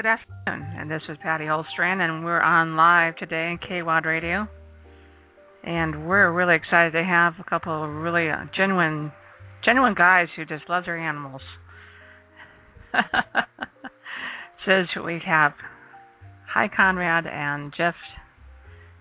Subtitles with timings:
[0.00, 4.48] Good afternoon, and this is Patty Holstrand, and we're on live today in KWAD Radio.
[5.62, 9.12] And we're really excited to have a couple of really uh, genuine,
[9.62, 11.42] genuine guys who just love their animals.
[14.66, 15.52] Says we have
[16.50, 17.94] Hy Conrad and Jeff,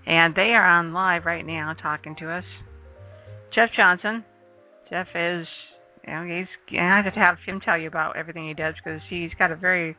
[0.06, 2.44] and they are on live right now talking to us.
[3.56, 4.26] Jeff Johnson.
[4.90, 5.48] Jeff is,
[6.06, 6.78] you know, he's.
[6.78, 9.56] I have to have him tell you about everything he does because he's got a
[9.56, 9.96] very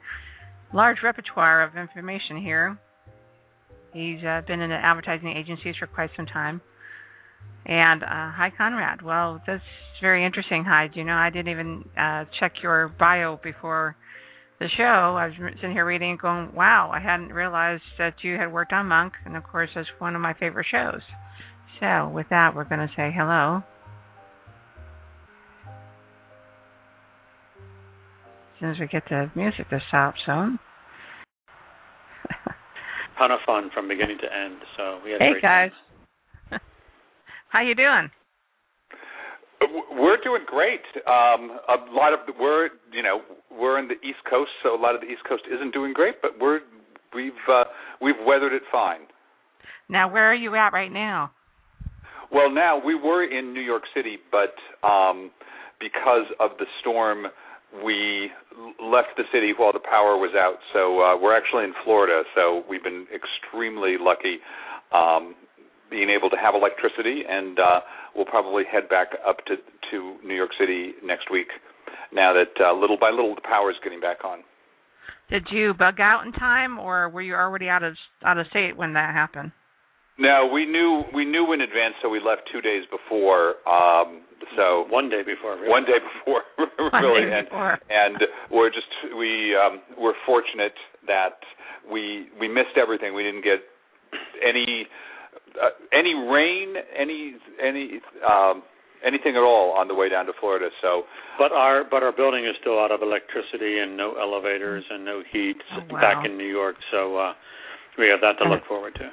[0.73, 2.79] large repertoire of information here.
[3.93, 6.61] He's uh, been in advertising agencies for quite some time.
[7.67, 9.03] And uh, hi, Conrad.
[9.03, 9.63] Well, that's
[10.01, 10.93] very interesting, Hyde.
[10.95, 13.97] You know, I didn't even uh, check your bio before
[14.61, 15.17] the show.
[15.19, 18.73] I was sitting here reading and going, wow, I hadn't realized that you had worked
[18.73, 19.15] on Monk.
[19.25, 21.01] And of course, that's one of my favorite shows.
[21.81, 23.63] So, with that, we're going to say hello.
[28.61, 30.33] Soon as we get the music to stop, so.
[33.19, 34.57] ton of fun from beginning to end.
[34.77, 35.71] So we had hey great guys,
[36.51, 36.61] time.
[37.49, 38.11] how you doing?
[39.93, 40.81] We're doing great.
[41.07, 44.81] Um, a lot of the, we're you know we're in the East Coast, so a
[44.81, 46.61] lot of the East Coast isn't doing great, but we're
[47.15, 47.65] we've uh,
[48.01, 49.01] we've weathered it fine.
[49.89, 51.33] Now, where are you at right now?
[52.33, 54.55] Well, now we were in New York City, but
[54.87, 55.31] um,
[55.81, 57.27] because of the storm,
[57.85, 58.31] we
[58.83, 60.59] left the city while the power was out.
[60.73, 62.23] So uh, we're actually in Florida.
[62.35, 64.39] So we've been extremely lucky
[64.93, 65.35] um,
[65.91, 67.81] being able to have electricity, and uh,
[68.15, 69.57] we'll probably head back up to
[69.91, 71.49] to New York City next week.
[72.13, 74.41] Now that uh, little by little the power is getting back on.
[75.31, 77.95] Did you bug out in time, or were you already out of
[78.25, 79.53] out of state when that happened?
[80.21, 83.57] No, we knew we knew in advance, so we left two days before.
[83.69, 84.21] Um,
[84.57, 85.69] so one day before, really.
[85.69, 86.43] one day before,
[87.01, 87.79] really, day and before.
[87.89, 88.17] and
[88.51, 90.75] we're just we um, we're fortunate
[91.07, 91.41] that
[91.91, 93.15] we we missed everything.
[93.15, 93.61] We didn't get
[94.47, 94.87] any
[95.57, 98.63] uh, any rain, any any um,
[99.05, 100.69] anything at all on the way down to Florida.
[100.83, 101.05] So,
[101.39, 105.23] But our but our building is still out of electricity and no elevators and no
[105.33, 106.01] heat Oh, wow.
[106.01, 106.77] back in New York.
[106.91, 107.33] So uh,
[107.99, 109.11] we have that to look forward to.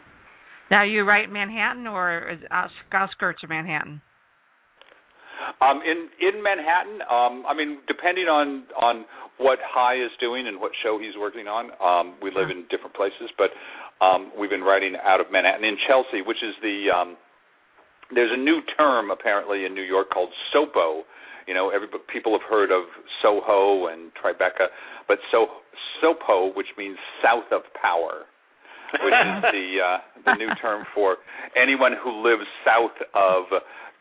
[0.70, 2.38] Now, you in Manhattan, or
[2.92, 4.02] outskirts of Manhattan?
[5.62, 9.06] um, in in Manhattan, um, I mean, depending on on
[9.38, 12.96] what Hy is doing and what show he's working on, um, we live in different
[12.96, 13.30] places.
[13.38, 13.54] But
[14.04, 17.18] um, we've been writing out of Manhattan in Chelsea, which is the um,
[18.14, 21.04] there's a new term apparently in New York called SOPO.
[21.48, 22.84] You know, every people have heard of
[23.22, 24.68] Soho and Tribeca,
[25.08, 25.64] but so
[26.04, 28.28] SOPO, which means south of power,
[28.94, 31.18] which is the uh, the new term for
[31.56, 33.46] anyone who lives south of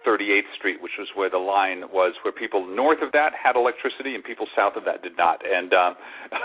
[0.07, 4.15] 38th Street, which was where the line was, where people north of that had electricity
[4.15, 5.43] and people south of that did not.
[5.43, 5.95] And um,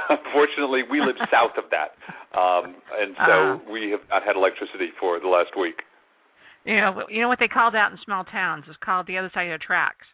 [0.10, 1.94] unfortunately, we live south of that,
[2.34, 3.72] um, and so Ah.
[3.72, 5.84] we have not had electricity for the last week.
[6.66, 8.66] You know, you know what they call that in small towns?
[8.68, 10.06] It's called the other side of the tracks.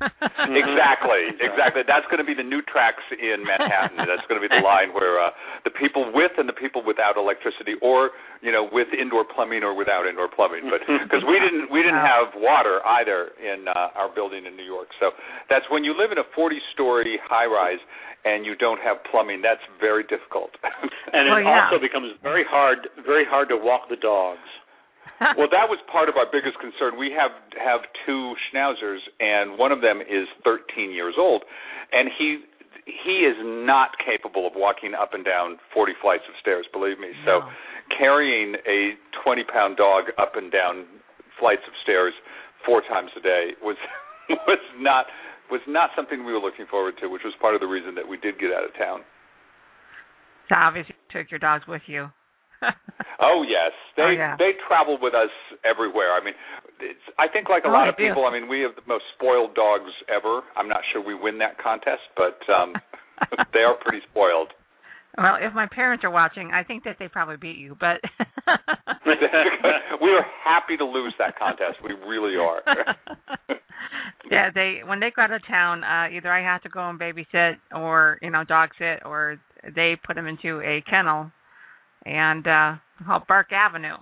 [0.48, 1.82] exactly, exactly.
[1.86, 3.98] That's going to be the new tracks in Manhattan.
[4.02, 5.30] That's going to be the line where uh,
[5.64, 8.10] the people with and the people without electricity, or
[8.42, 10.66] you know, with indoor plumbing or without indoor plumbing.
[10.70, 14.66] But because we didn't, we didn't have water either in uh, our building in New
[14.66, 14.90] York.
[14.98, 15.14] So
[15.48, 17.82] that's when you live in a 40-story high-rise
[18.24, 19.42] and you don't have plumbing.
[19.42, 20.50] That's very difficult.
[21.12, 21.66] And Well, it yeah.
[21.66, 24.46] also becomes very hard very hard to walk the dogs.
[25.38, 26.98] well, that was part of our biggest concern.
[26.98, 31.44] We have have two schnauzers, and one of them is 13 years old,
[31.92, 32.42] and he
[32.86, 36.66] he is not capable of walking up and down 40 flights of stairs.
[36.72, 37.14] Believe me.
[37.24, 37.46] So,
[37.96, 40.86] carrying a 20 pound dog up and down
[41.38, 42.14] flights of stairs
[42.66, 43.76] four times a day was
[44.30, 45.06] was not
[45.50, 48.08] was not something we were looking forward to, which was part of the reason that
[48.08, 49.00] we did get out of town.
[50.48, 52.08] So obviously, you took your dogs with you.
[53.22, 54.36] Oh yes, they Oh, yeah.
[54.38, 55.30] they travel with us
[55.64, 56.12] everywhere.
[56.12, 56.34] I mean,
[56.80, 58.26] it's, I think like a Oh, lot of people.
[58.26, 60.42] I mean, we have the most spoiled dogs ever.
[60.56, 62.74] I'm not sure we win that contest, but um,
[63.54, 64.50] they are pretty spoiled.
[65.16, 68.00] Well, if my parents are watching, I think that they probably beat you, but
[69.06, 71.78] we are happy to lose that contest.
[71.84, 72.62] We really are.
[74.30, 76.98] yeah, they when they go out of town, uh either I have to go and
[76.98, 79.38] babysit or, you know, dog sit or
[79.76, 81.30] they put them into a kennel
[82.04, 82.74] and uh
[83.06, 83.96] called Bark Avenue.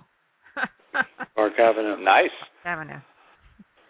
[1.35, 2.03] Park Avenue.
[2.03, 2.29] Nice.
[2.65, 2.99] Avenue.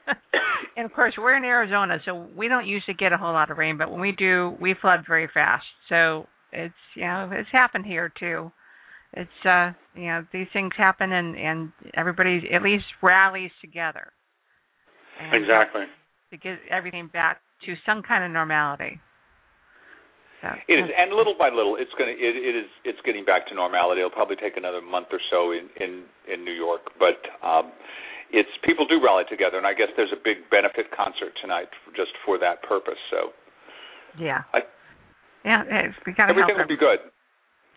[0.77, 3.57] and of course, we're in Arizona, so we don't usually get a whole lot of
[3.57, 5.65] rain, but when we do, we flood very fast.
[5.89, 8.51] So it's you know it's happened here too.
[9.13, 14.11] It's uh you know these things happen and and everybody at least rallies together.
[15.19, 15.81] And, uh, Exactly.
[16.31, 18.99] To get everything back to some kind of normality.
[20.67, 22.17] It is, and little by little, it's going to.
[22.17, 22.69] It, it is.
[22.83, 24.01] It's getting back to normality.
[24.01, 27.71] It'll probably take another month or so in in in New York, but um,
[28.33, 32.11] it's people do rally together, and I guess there's a big benefit concert tonight just
[32.25, 32.99] for that purpose.
[33.13, 33.29] So
[34.17, 34.43] yeah.
[34.53, 34.65] I-
[35.43, 36.99] yeah, it's, we got everything will be good.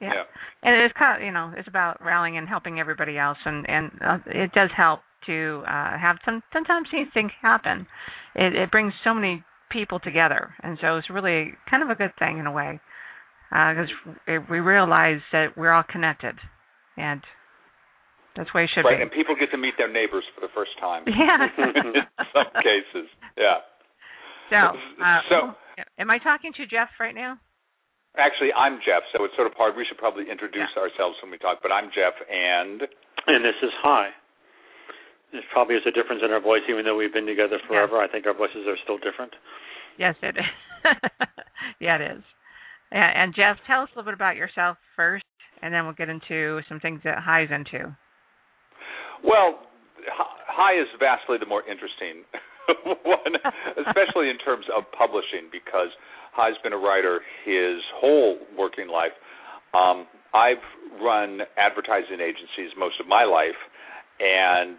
[0.00, 0.24] Yeah.
[0.62, 3.90] And it's kind of, you know, it's about rallying and helping everybody else, and and
[4.04, 6.42] uh, it does help to uh have some.
[6.52, 7.86] Sometimes these things happen.
[8.34, 9.42] It it brings so many
[9.74, 12.78] people together, and so it's really kind of a good thing in a way,
[13.50, 13.90] because
[14.48, 16.38] we realize that we're all connected,
[16.96, 17.20] and
[18.36, 19.02] that's the way it should right, be.
[19.02, 21.02] and people get to meet their neighbors for the first time.
[21.10, 21.44] Yeah.
[21.58, 23.58] in some cases, yeah.
[24.50, 25.54] So, uh, So-
[25.98, 27.38] am I talking to Jeff right now?
[28.16, 29.74] Actually, I'm Jeff, so it's sort of hard.
[29.74, 31.58] We should probably introduce ourselves when we talk.
[31.66, 32.86] But I'm Jeff, and
[33.26, 34.10] And this is Hy.
[35.34, 37.98] There probably is a difference in our voice, even though we've been together forever.
[37.98, 39.34] I think our voices are still different.
[39.98, 40.46] Yes, it is.
[41.80, 42.22] yeah, it is.
[42.94, 45.26] And, and Jeff, tell us a little bit about yourself first,
[45.60, 47.90] and then we'll get into some things that Hy's into.
[49.26, 49.58] Well,
[50.06, 52.22] Hy- Hy is vastly the more interesting
[53.02, 53.34] one,
[53.74, 55.90] especially in terms of publishing, because
[56.30, 59.18] Hy's been a writer his whole working life.
[59.74, 60.62] Um, I've
[61.02, 63.58] run advertising agencies most of my life,
[64.22, 64.78] and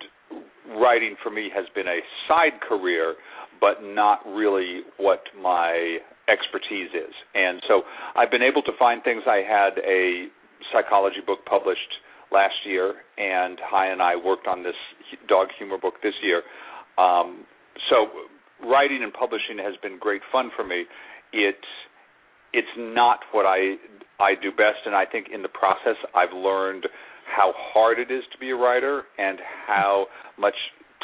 [0.79, 3.15] writing for me has been a side career,
[3.59, 5.97] but not really what my
[6.27, 7.13] expertise is.
[7.33, 7.83] And so
[8.15, 9.23] I've been able to find things.
[9.27, 10.27] I had a
[10.73, 12.01] psychology book published
[12.31, 14.75] last year, and Hy and I worked on this
[15.27, 16.41] dog humor book this year.
[16.97, 17.45] Um,
[17.89, 18.07] so
[18.65, 20.85] writing and publishing has been great fun for me.
[21.33, 21.59] It
[22.53, 23.75] it's not what I
[24.19, 26.87] I do best, and I think in the process I've learned
[27.25, 30.05] how hard it is to be a writer and how
[30.37, 30.55] much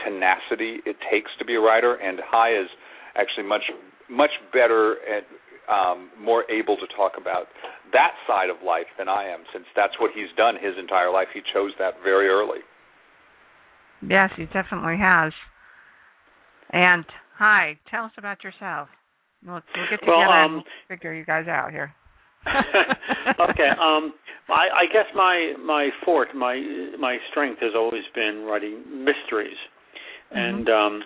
[0.04, 1.96] tenacity it takes to be a writer.
[1.96, 2.70] And Hy is
[3.16, 3.64] actually much
[4.10, 5.26] much better and
[5.72, 7.48] um, more able to talk about
[7.94, 11.28] that side of life than I am, since that's what he's done his entire life.
[11.34, 12.60] He chose that very early.
[14.08, 15.32] Yes, he definitely has.
[16.72, 17.06] And
[17.38, 18.90] Hy, tell us about yourself.
[19.46, 21.94] We'll, we'll get together Well, and um, figure you guys out here.
[23.50, 23.70] okay.
[23.80, 24.14] Um,
[24.50, 26.56] I, I guess my my fort, my
[27.00, 29.58] my strength has always been writing mysteries,
[30.32, 31.02] and um,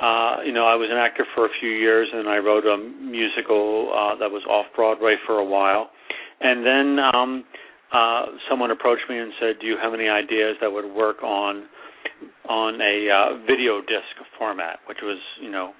[0.00, 2.76] uh, you know I was an actor for a few years, and I wrote a
[2.76, 5.90] musical uh, that was off Broadway for a while,
[6.40, 7.44] and then um,
[7.92, 11.64] uh, someone approached me and said, "Do you have any ideas that would work on
[12.48, 15.72] on a uh, video disc format?" Which was you know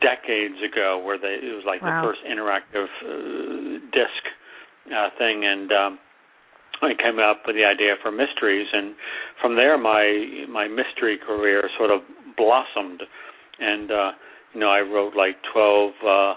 [0.00, 2.02] decades ago, where they it was like Wow.
[2.02, 4.22] the first interactive uh, disc
[4.94, 5.98] uh, thing, and um,
[6.82, 8.94] I came up with the idea for mysteries, and
[9.40, 12.00] from there my my mystery career sort of
[12.36, 13.02] blossomed,
[13.58, 14.10] and uh,
[14.54, 16.34] you know I wrote like twelve uh, uh,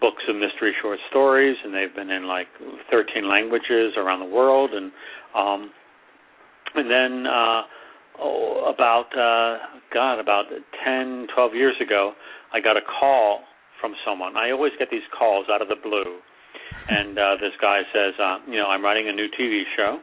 [0.00, 2.48] books of mystery short stories, and they've been in like
[2.90, 4.92] thirteen languages around the world, and
[5.34, 5.70] um,
[6.74, 7.62] and then uh,
[8.20, 9.58] oh, about uh,
[9.92, 10.44] God about
[10.84, 12.12] ten twelve years ago,
[12.52, 13.40] I got a call
[13.80, 14.36] from someone.
[14.36, 16.20] I always get these calls out of the blue
[16.88, 19.98] and uh, this guy says, uh, you know, I'm writing a new TV show.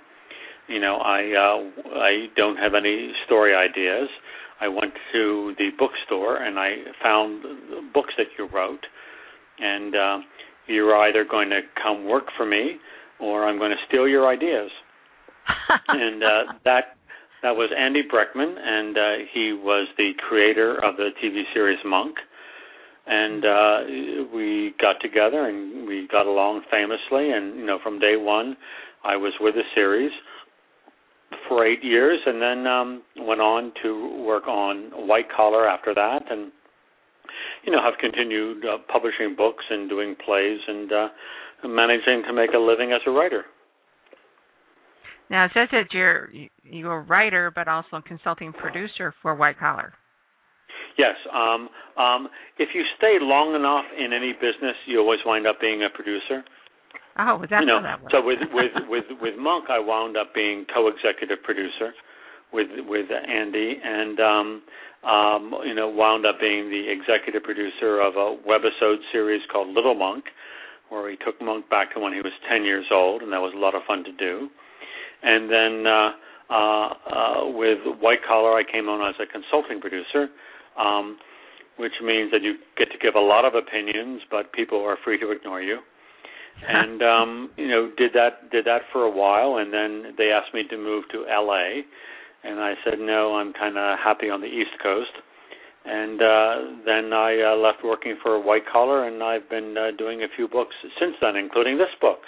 [0.67, 4.09] You know, I uh, I don't have any story ideas.
[4.59, 8.85] I went to the bookstore and I found the books that you wrote,
[9.59, 10.17] and uh,
[10.67, 12.77] you're either going to come work for me
[13.19, 14.71] or I'm going to steal your ideas.
[15.87, 16.97] and uh, that
[17.43, 22.17] that was Andy Breckman, and uh, he was the creator of the TV series Monk
[23.07, 23.77] and uh
[24.33, 28.55] we got together and we got along famously and you know from day one
[29.03, 30.11] I was with the series
[31.47, 36.23] for 8 years and then um went on to work on White Collar after that
[36.29, 36.51] and
[37.65, 41.07] you know have continued uh, publishing books and doing plays and uh
[41.65, 43.45] managing to make a living as a writer.
[45.31, 46.29] Now it says that you're
[46.63, 49.93] you're a writer, but also a consulting producer for White Collar.
[50.97, 51.15] Yes.
[51.33, 52.27] Um, um,
[52.59, 56.43] if you stay long enough in any business, you always wind up being a producer.
[57.17, 58.11] Oh, that's you know, how that works.
[58.11, 61.95] so with with with with Monk, I wound up being co-executive producer
[62.51, 64.61] with with Andy, and um,
[65.07, 69.95] um, you know, wound up being the executive producer of a webisode series called Little
[69.95, 70.25] Monk,
[70.89, 73.53] where we took Monk back to when he was 10 years old, and that was
[73.55, 74.49] a lot of fun to do.
[75.23, 76.11] And then uh,
[76.49, 80.29] uh, uh, with White Collar, I came on as a consulting producer.
[80.77, 81.17] Um,
[81.77, 85.19] which means that you get to give a lot of opinions, but people are free
[85.19, 85.79] to ignore you.
[86.67, 90.53] And um, you know, did that did that for a while, and then they asked
[90.53, 91.81] me to move to L.A.
[92.43, 95.09] And I said no, I'm kind of happy on the East Coast.
[95.85, 100.21] And uh, then I uh, left working for White Collar, and I've been uh, doing
[100.21, 102.19] a few books since then, including this book.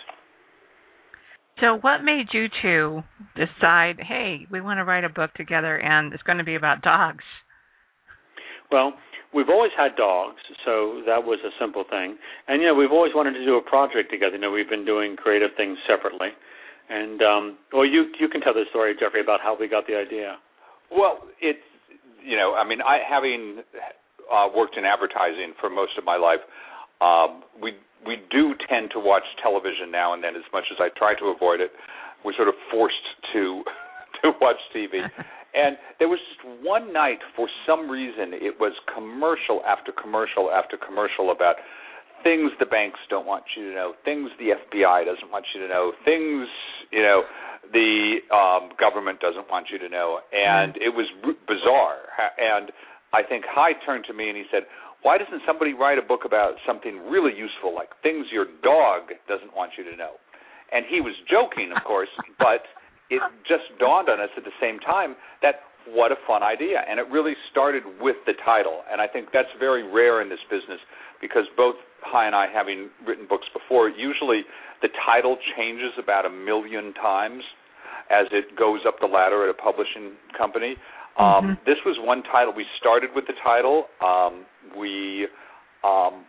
[1.60, 3.04] So, what made you two
[3.36, 6.82] decide, hey, we want to write a book together, and it's going to be about
[6.82, 7.24] dogs?
[8.72, 8.94] Well,
[9.34, 12.18] we've always had dogs, so that was a simple thing.
[12.48, 14.36] And you know, we've always wanted to do a project together.
[14.36, 16.30] You know, we've been doing creative things separately.
[16.90, 19.96] And um well you you can tell the story, Jeffrey, about how we got the
[19.96, 20.36] idea.
[20.92, 21.64] Well, it's
[22.22, 23.64] you know, I mean, I having
[24.32, 26.44] uh worked in advertising for most of my life,
[27.00, 27.74] um we
[28.06, 31.34] we do tend to watch television now and then as much as I try to
[31.34, 31.72] avoid it.
[32.24, 33.64] We're sort of forced to
[34.22, 35.02] to watch TV.
[35.54, 40.78] And there was just one night, for some reason, it was commercial after commercial after
[40.82, 41.58] commercial about
[42.24, 45.68] things the banks don't want you to know, things the FBI doesn't want you to
[45.68, 46.48] know, things
[46.90, 47.22] you know
[47.72, 52.02] the um, government doesn't want you to know, and it was r- bizarre.
[52.40, 52.72] And
[53.14, 54.64] I think Hy turned to me and he said,
[55.04, 59.56] "Why doesn't somebody write a book about something really useful, like things your dog doesn't
[59.56, 60.18] want you to know?"
[60.72, 62.66] And he was joking, of course, but
[63.10, 66.82] it just dawned on us at the same time that what a fun idea.
[66.88, 68.82] And it really started with the title.
[68.92, 70.80] And I think that's very rare in this business
[71.22, 74.44] because both Hy and I, having written books before, usually
[74.82, 77.44] the title changes about a million times
[78.12, 80.76] as it goes up the ladder at a publishing company.
[81.18, 81.54] Um, Mm-hmm.
[81.66, 82.54] This was one title.
[82.56, 83.86] We started with the title.
[84.02, 84.46] Um,
[84.78, 85.28] we
[85.84, 86.26] um,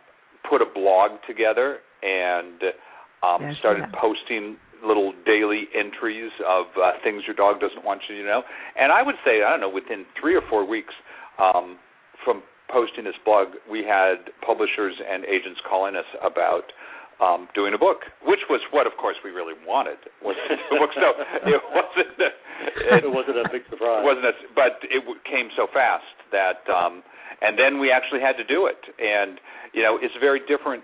[0.49, 2.61] put a blog together and
[3.23, 3.99] um, Yes, started yeah.
[3.99, 8.43] posting little daily entries of uh, things your dog doesn't want you to know.
[8.77, 10.93] And I would say, I don't know, within three or four weeks
[11.41, 11.77] um,
[12.23, 16.69] from posting this blog, we had publishers and agents calling us about
[17.23, 20.75] um, doing a book, which was what, of course, we really wanted was to do
[20.75, 20.91] a book.
[20.95, 21.15] So
[21.47, 22.19] it wasn't.
[23.05, 24.03] It wasn't a big surprise.
[24.03, 27.03] Wasn't, a, but it w- came so fast that, um,
[27.41, 28.79] and then we actually had to do it.
[28.99, 29.39] And
[29.73, 30.83] you know, it's very different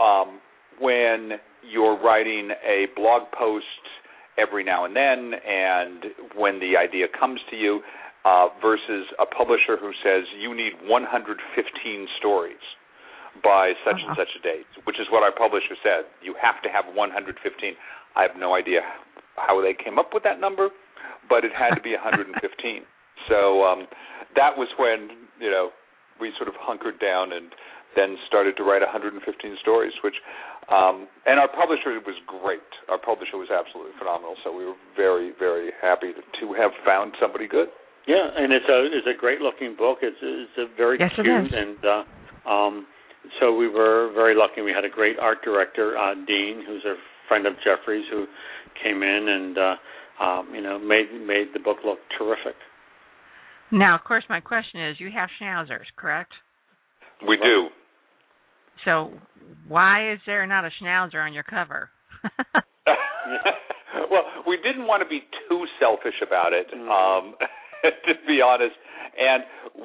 [0.00, 0.40] um,
[0.80, 3.64] when you're writing a blog post
[4.38, 6.04] every now and then, and
[6.36, 7.80] when the idea comes to you,
[8.24, 12.62] uh, versus a publisher who says you need 115 stories
[13.42, 14.20] by such and Uh-huh.
[14.26, 16.04] such a date, which is what our publisher said.
[16.20, 17.76] You have to have 115.
[18.16, 18.82] I have no idea
[19.36, 20.68] how they came up with that number,
[21.28, 22.84] but it had to be 115.
[23.28, 23.86] so um,
[24.36, 25.10] that was when
[25.40, 25.70] you know
[26.20, 27.52] we sort of hunkered down and
[27.96, 29.20] then started to write 115
[29.60, 30.16] stories, which
[30.68, 32.64] um, and our publisher was great.
[32.88, 34.36] Our publisher was absolutely phenomenal.
[34.44, 37.68] So we were very, very happy to, to have found somebody good.
[38.06, 39.98] Yeah, and it's a it's a great looking book.
[40.02, 41.52] It's it's a very Yes, cute is.
[41.52, 42.02] and uh
[42.48, 42.86] um
[43.40, 44.60] so we were very lucky.
[44.62, 46.94] We had a great art director, uh Dean, who's a
[47.28, 48.26] friend of Jeffrey's who
[48.82, 52.56] came in and uh um you know made made the book look terrific.
[53.70, 56.32] Now, of course, my question is, you have schnauzers, correct?
[57.26, 57.68] We do.
[58.84, 59.12] So,
[59.66, 61.88] why is there not a schnauzer on your cover?
[64.10, 66.88] well, we didn't want to be too selfish about it, Mm.
[66.90, 67.34] um,
[68.06, 68.74] to be honest.
[69.12, 69.44] And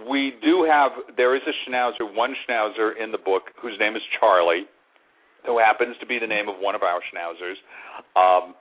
[0.09, 4.01] we do have there is a schnauzer, one schnauzer in the book whose name is
[4.19, 4.65] Charlie,
[5.45, 7.59] who happens to be the name of one of our schnauzers.
[8.15, 8.55] Um,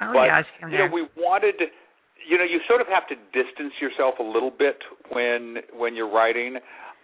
[0.00, 1.54] oh, but yeah, I see him you know, we wanted
[2.28, 4.78] you know, you sort of have to distance yourself a little bit
[5.10, 6.56] when when you're writing,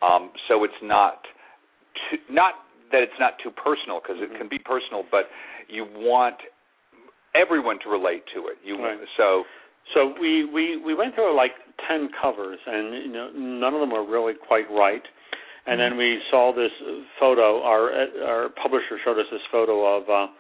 [0.03, 1.23] um, so it's not
[2.11, 2.55] too, not
[2.93, 5.29] that it's not too personal because it can be personal, but
[5.69, 6.37] you want
[7.35, 8.57] everyone to relate to it.
[8.65, 8.99] You Right.
[9.17, 9.45] so
[9.95, 11.53] So we we we went through like
[11.89, 15.03] ten covers, and you know none of them were really quite right.
[15.67, 16.73] And then we saw this
[17.21, 17.63] photo.
[17.63, 17.93] Our
[18.27, 20.33] our publisher showed us this photo of uh,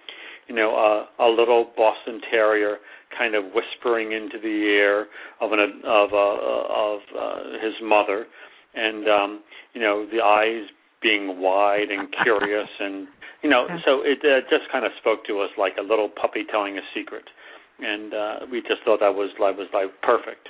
[0.49, 2.79] you know a, a little Boston Terrier
[3.17, 5.07] kind of whispering into the ear
[5.41, 8.27] of an of uh, of uh, his mother,
[8.75, 9.43] and um,
[9.75, 10.69] you know the eyes
[11.03, 13.07] being wide and curious, and
[13.43, 16.45] you know so it uh, just kind of spoke to us like a little puppy
[16.51, 17.25] telling a secret
[17.81, 20.49] and uh, we just thought that was like was like perfect.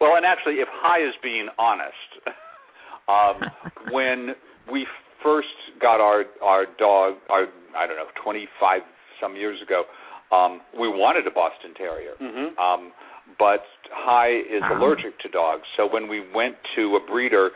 [0.00, 2.10] well, and actually, if Hy is being honest,
[3.08, 3.44] um,
[3.90, 4.34] when
[4.70, 4.86] we
[5.22, 5.48] first
[5.80, 8.80] got our our dog, our I don't know, 25
[9.20, 9.84] some years ago.
[10.32, 12.54] Um, we wanted a Boston Terrier, Mhm.
[12.56, 12.92] um,
[13.36, 14.78] but Hy is Wow.
[14.78, 15.66] allergic to dogs.
[15.76, 17.50] So when we went to a breeder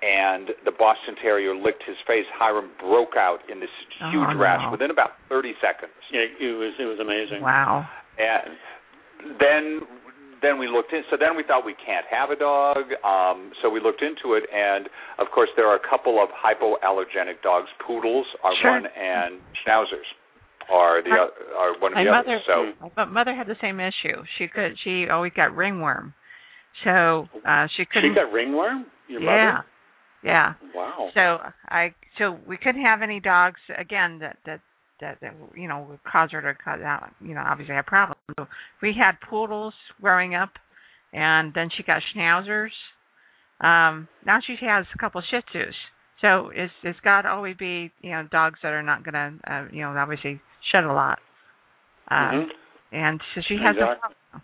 [0.00, 4.38] and the Boston Terrier licked his face, Hiram broke out in this Oh, huge no.
[4.38, 5.92] rash within about 30 seconds.
[6.10, 7.42] Yeah, it was it was amazing.
[7.42, 7.84] Wow.
[8.20, 9.80] And then
[10.42, 11.02] then we looked in.
[11.10, 12.88] So then we thought we can't have a dog.
[13.04, 17.42] Um, so we looked into it, and of course there are a couple of hypoallergenic
[17.42, 17.68] dogs.
[17.86, 18.70] Poodles are Sure.
[18.72, 20.08] one, and Schnauzers
[20.70, 22.42] are the My- oth- are one of My the mother, others.
[22.46, 24.24] So my mother had the same issue.
[24.38, 26.14] She could, she always got ringworm,
[26.84, 28.10] so uh she couldn't.
[28.10, 28.86] She got ringworm.
[29.08, 29.66] Your yeah, mother.
[30.22, 30.54] yeah.
[30.74, 31.10] Wow.
[31.12, 34.60] So I, so we couldn't have any dogs again that that
[35.00, 37.10] that, that you know would cause her to cut out.
[37.20, 38.20] You know, obviously have problems.
[38.38, 38.46] So
[38.82, 40.50] we had poodles growing up,
[41.12, 42.70] and then she got schnauzers.
[43.60, 45.72] Um, now she has a couple shih tzus.
[46.20, 49.66] So it's it's got to always be you know dogs that are not gonna uh,
[49.72, 50.40] you know obviously
[50.72, 51.18] shed a lot.
[52.10, 52.50] Um, Mhm.
[52.92, 54.00] and so she has Exactly.
[54.00, 54.42] problem.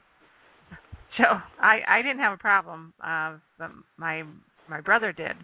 [1.19, 1.25] So
[1.61, 2.93] I I didn't have a problem.
[3.03, 4.25] Uh, but my
[4.69, 5.37] my brother did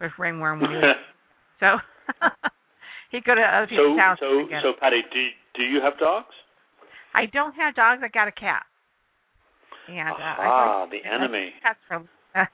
[0.00, 0.70] with ringworm when
[3.14, 4.24] he was so he'd go to other so houses.
[4.26, 4.72] so get so.
[4.80, 6.34] Patty, do do you have dogs?
[7.14, 8.02] I don't have dogs.
[8.02, 8.66] I got a cat.
[9.88, 11.52] And uh, ah, the enemy.
[11.62, 12.08] Cats for,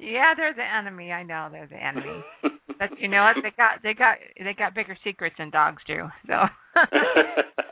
[0.00, 1.12] yeah, they're the enemy.
[1.12, 2.24] I know they're the enemy.
[2.80, 3.36] But you know what?
[3.42, 6.08] They got they got they got bigger secrets than dogs do.
[6.26, 6.32] So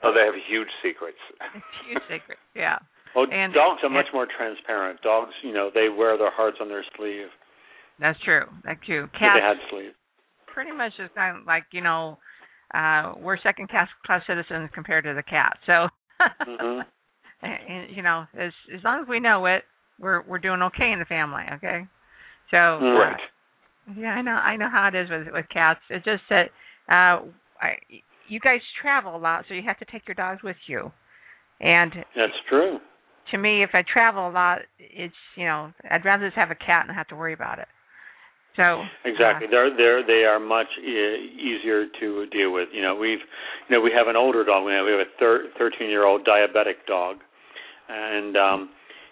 [0.04, 1.16] oh, they have huge secrets.
[1.88, 2.42] huge secrets.
[2.54, 2.76] Yeah.
[3.16, 5.00] well, and- dogs are much more transparent.
[5.00, 7.28] Dogs, you know, they wear their hearts on their sleeve.
[7.99, 8.44] That's true.
[8.64, 9.08] That's true.
[9.18, 9.92] Cats they had sleeve.
[10.55, 12.19] Pretty much is kind of like you know,
[12.75, 15.59] uh, we're second class class citizens compared to the cat.
[15.67, 15.88] So,
[16.47, 16.85] Mhm.
[17.43, 19.64] and, and, you know, as as long as we know it,
[19.99, 21.45] we're we're doing okay in the family.
[21.55, 21.87] Okay.
[22.50, 23.21] So, uh, Right.
[23.97, 25.81] yeah, I know I know how it is with with cats.
[25.90, 26.47] It's just that
[26.88, 27.25] uh,
[27.61, 27.76] I,
[28.28, 30.93] you guys travel a lot, so you have to take your dogs with you.
[31.61, 32.78] And That's true.
[33.31, 36.55] to me, if I travel a lot, it's you know, I'd rather just have a
[36.55, 37.68] cat and not have to worry about it.
[38.59, 39.47] So Exactly.
[39.47, 42.68] uh, They're they're they are much e- easier to deal with.
[42.75, 43.23] You know, we've
[43.68, 44.66] you know we have an older dog.
[44.66, 47.18] We have we have a thir- 13 year old diabetic dog,
[47.88, 48.71] and um,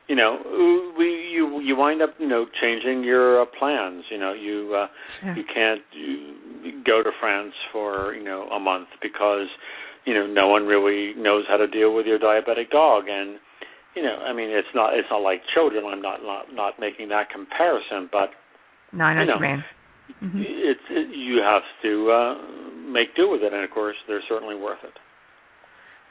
[0.08, 4.04] you know we you you wind up you know changing your uh, plans.
[4.10, 4.86] You know you uh,
[5.22, 5.36] yeah.
[5.36, 9.46] you can't you go to France for you know a month because
[10.06, 13.38] you know no one really knows how to deal with your diabetic dog and
[13.94, 17.08] you know I mean it's not it's not like children I'm not not not making
[17.10, 18.30] that comparison but
[18.92, 19.46] no, I know, you what know.
[19.46, 19.64] you mean.
[20.22, 20.44] Mhm.
[20.46, 22.34] it's it, you have to uh
[22.88, 24.94] make do with it and of course they're certainly worth it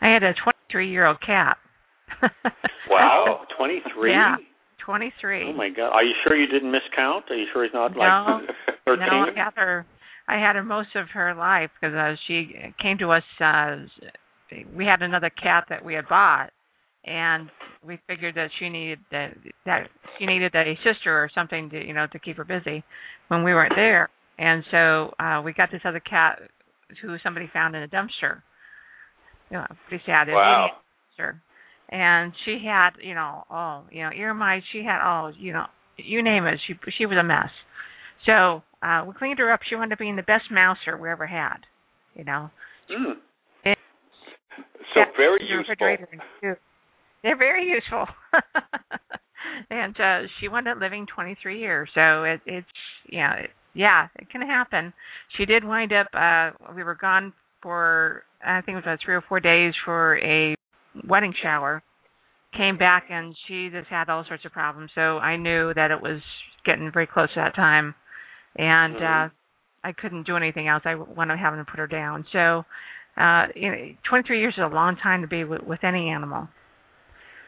[0.02, 1.58] I had a 23 year old cat.
[2.90, 4.36] wow 23 Yeah.
[4.86, 5.46] 23.
[5.50, 8.42] oh my god are you sure you didn't miscount are you sure he's not No.
[8.46, 8.50] like
[8.86, 9.86] 13 No, I had her.
[10.28, 13.24] I had her most of her life because uh, she came to us.
[13.40, 13.78] Uh,
[14.76, 16.50] we had another cat that we had bought,
[17.06, 17.50] and
[17.86, 19.88] we figured that she needed that that
[20.18, 22.84] she needed a sister or something to you know to keep her busy
[23.28, 24.10] when we weren't there.
[24.38, 26.40] And so uh we got this other cat
[27.02, 28.42] who somebody found in a dumpster.
[29.50, 30.28] You know, pretty sad.
[30.28, 30.70] Wow.
[31.20, 31.40] dumpster.
[31.90, 34.66] And she had, you know, oh, you know, ear mites.
[34.72, 35.66] She had, oh, you know,
[35.98, 36.60] you name it.
[36.68, 37.50] She she was a mess.
[38.26, 39.60] So uh we cleaned her up.
[39.70, 41.58] She wound up being the best mouser we ever had.
[42.16, 42.50] You know.
[42.90, 43.14] Mm.
[44.94, 45.76] So very useful.
[47.26, 47.90] Refrigerator and soup.
[47.90, 48.06] They're very useful.
[49.70, 51.90] and uh she wound up living 23 years.
[51.94, 52.68] So it it's
[53.08, 54.94] you know, it, yeah, it can happen.
[55.38, 59.16] She did wind up uh we were gone for I think it was about 3
[59.16, 60.56] or 4 days for a
[61.08, 61.82] wedding shower.
[62.56, 64.92] Came back and she just had all sorts of problems.
[64.96, 66.22] So I knew that it was
[66.66, 67.96] getting very close to that time.
[68.58, 69.26] And Mhm.
[69.28, 69.30] uh
[69.84, 70.82] I couldn't do anything else.
[70.86, 72.26] I wound up having to put her down.
[72.32, 72.66] So
[73.18, 76.48] uh you know 23 years is a long time to be with, with any animal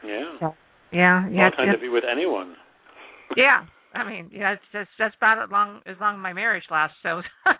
[0.04, 0.36] yeah.
[0.40, 0.54] So,
[0.92, 2.54] yeah yeah Long time to be with anyone.
[3.36, 6.64] Yeah i mean yeah it's that's that's about as long as long as my marriage
[6.70, 7.20] lasts so.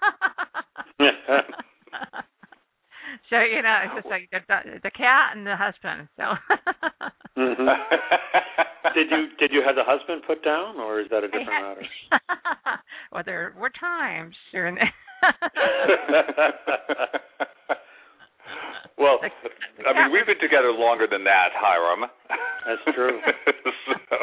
[3.30, 6.24] So you know it's just like the, the cat and the husband so.
[7.36, 7.68] Mhm.
[8.94, 11.62] did you did you have the husband put down or is that a different had-
[11.62, 11.82] matter?
[13.12, 14.76] Well there were times during
[19.08, 19.48] well, The-
[19.82, 22.04] the I mean, we've been together longer than that, Hiram.
[22.68, 23.16] That's true.
[24.12, 24.16] so,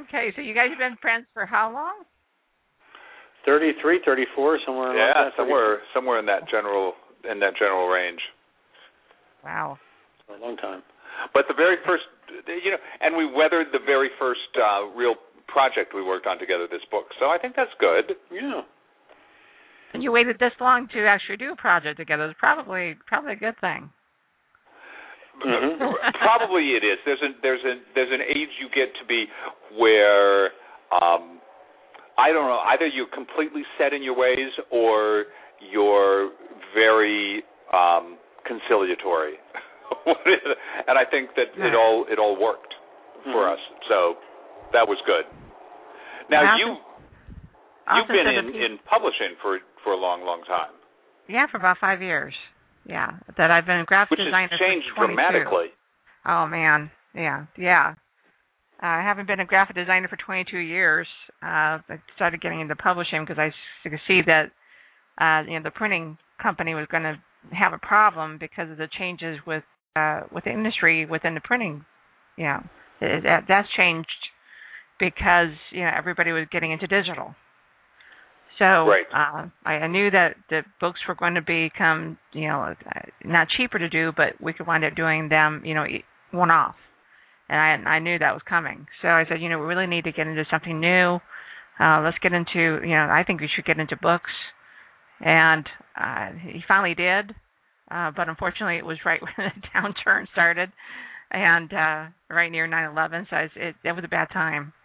[0.00, 2.04] okay so you guys have been friends for how long
[3.44, 6.94] 33 34 somewhere like yeah, that somewhere somewhere in that general
[7.30, 8.20] in that general range.
[9.44, 9.78] wow
[10.26, 10.82] for a long time
[11.32, 12.04] But the very first,
[12.46, 15.14] you know, and we weathered the very first uh, real
[15.48, 16.66] project we worked on together.
[16.70, 18.16] This book, so I think that's good.
[18.30, 18.62] yeah
[19.96, 22.28] and you waited this long to actually do a project together.
[22.28, 23.88] It's probably probably a good thing.
[25.36, 25.84] Mm-hmm.
[26.24, 26.96] Probably it is.
[27.04, 29.24] There's a there's a there's an age you get to be
[29.78, 30.46] where
[30.92, 31.40] um
[32.16, 35.26] I don't know, either you're completely set in your ways or
[35.72, 36.30] you're
[36.74, 38.16] very um
[38.48, 39.34] conciliatory.
[40.88, 42.72] and I think that it all it all worked
[43.24, 43.52] for Mm-hmm.
[43.52, 43.58] us.
[43.88, 44.14] So
[44.72, 45.24] that was good.
[46.30, 46.58] Now Awesome.
[46.58, 46.76] you
[47.92, 50.74] you've been in in publishing for for a long long time.
[51.30, 52.34] yeah for about five years.
[52.84, 55.14] Yeah, that I've been a graphic Which has designer changed for 22.
[55.14, 55.66] dramatically.
[56.26, 57.94] Oh man, yeah, yeah.
[58.82, 61.06] Uh, I haven't been a graphic designer for 22 years.
[61.42, 63.50] Uh, I started getting into publishing because I
[63.88, 64.50] could see that
[65.20, 67.14] uh, you know the printing company was going to
[67.56, 69.64] have a problem because of the changes with
[69.96, 71.84] uh, with the industry within the printing.
[72.36, 72.60] You know,
[73.00, 74.10] it, that, that's changed
[75.00, 77.34] because you know everybody was getting into digital.
[78.58, 79.06] So Right.
[79.12, 83.48] uh, I, I knew that the books were going to become, you know, uh, not
[83.56, 85.84] cheaper to do, but we could wind up doing them, you know,
[86.32, 86.74] one off.
[87.48, 88.86] And I, I knew that was coming.
[89.02, 91.18] So I said, you know, we really need to get into something new.
[91.78, 94.30] Uh, let's get into, you know, I think we should get into books.
[95.20, 95.66] And
[95.98, 97.34] uh, he finally did,
[97.90, 100.70] uh, but unfortunately, it was right when the downturn started,
[101.30, 103.26] and uh, right near 9/11.
[103.30, 104.74] So it's, it it was a bad time.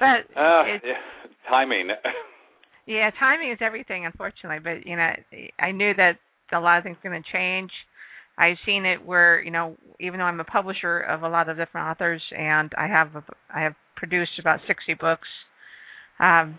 [0.00, 0.94] but Uh, it's, yeah,
[1.50, 1.88] timing.
[2.86, 4.58] yeah, timing is everything, unfortunately.
[4.62, 5.10] But you know,
[5.58, 6.18] I knew that
[6.52, 7.70] a lot of things were going to change.
[8.38, 11.56] I've seen it where you know, even though I'm a publisher of a lot of
[11.56, 15.28] different authors, and I have a, I have produced about 60 books.
[16.18, 16.58] Um,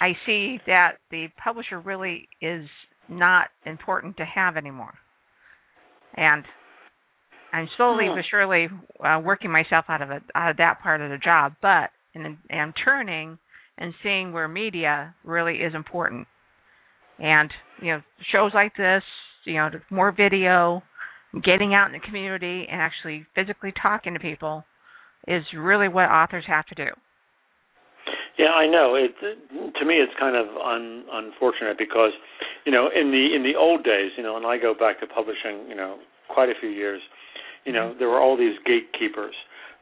[0.00, 2.66] I see that the publisher really is
[3.08, 4.94] not important to have anymore,
[6.16, 6.44] and
[7.52, 8.68] I'm slowly but surely
[9.04, 11.54] uh, working myself out of it, out of that part of the job.
[11.62, 13.38] But and I'm turning
[13.78, 16.26] and seeing where media really is important.
[17.18, 19.02] And you know, shows like this,
[19.44, 20.82] you know, more video,
[21.44, 24.64] getting out in the community and actually physically talking to people
[25.26, 26.88] is really what authors have to do.
[28.38, 28.94] Yeah, I know.
[28.94, 32.12] It to me, it's kind of un, unfortunate because,
[32.64, 35.06] you know, in the in the old days, you know, and I go back to
[35.06, 37.00] publishing, you know, quite a few years,
[37.64, 37.98] you know, mm-hmm.
[37.98, 39.34] there were all these gatekeepers.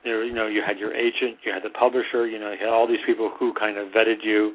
[0.05, 2.69] There, you know, you had your agent, you had the publisher, you know, you had
[2.69, 4.53] all these people who kind of vetted you,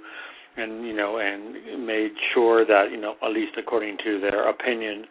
[0.57, 5.05] and you know, and made sure that you know, at least according to their opinion,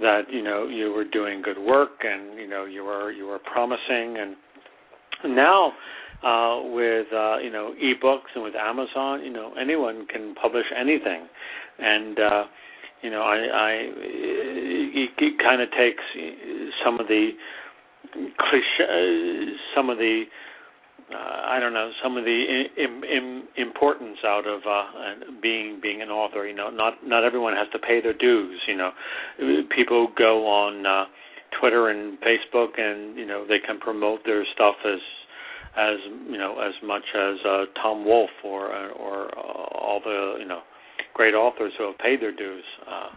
[0.00, 3.38] that you know you were doing good work and you know you were you were
[3.38, 4.16] promising.
[4.18, 4.36] And
[5.34, 5.72] now
[6.22, 11.26] uh, with uh, you know ebooks and with Amazon, you know anyone can publish anything,
[11.78, 12.44] and uh,
[13.02, 16.02] you know I, I it, it kind of takes
[16.84, 17.30] some of the
[18.12, 20.24] cliche, some of the
[21.12, 26.00] uh, I don't know some of the Im, Im, importance out of uh, being being
[26.00, 26.46] an author.
[26.46, 28.60] You know, not not everyone has to pay their dues.
[28.66, 28.90] You know,
[29.74, 31.04] people go on uh,
[31.60, 35.00] Twitter and Facebook, and you know they can promote their stuff as
[35.76, 40.46] as you know as much as uh, Tom Wolfe or or uh, all the you
[40.46, 40.60] know
[41.12, 42.64] great authors who have paid their dues.
[42.88, 43.08] Uh,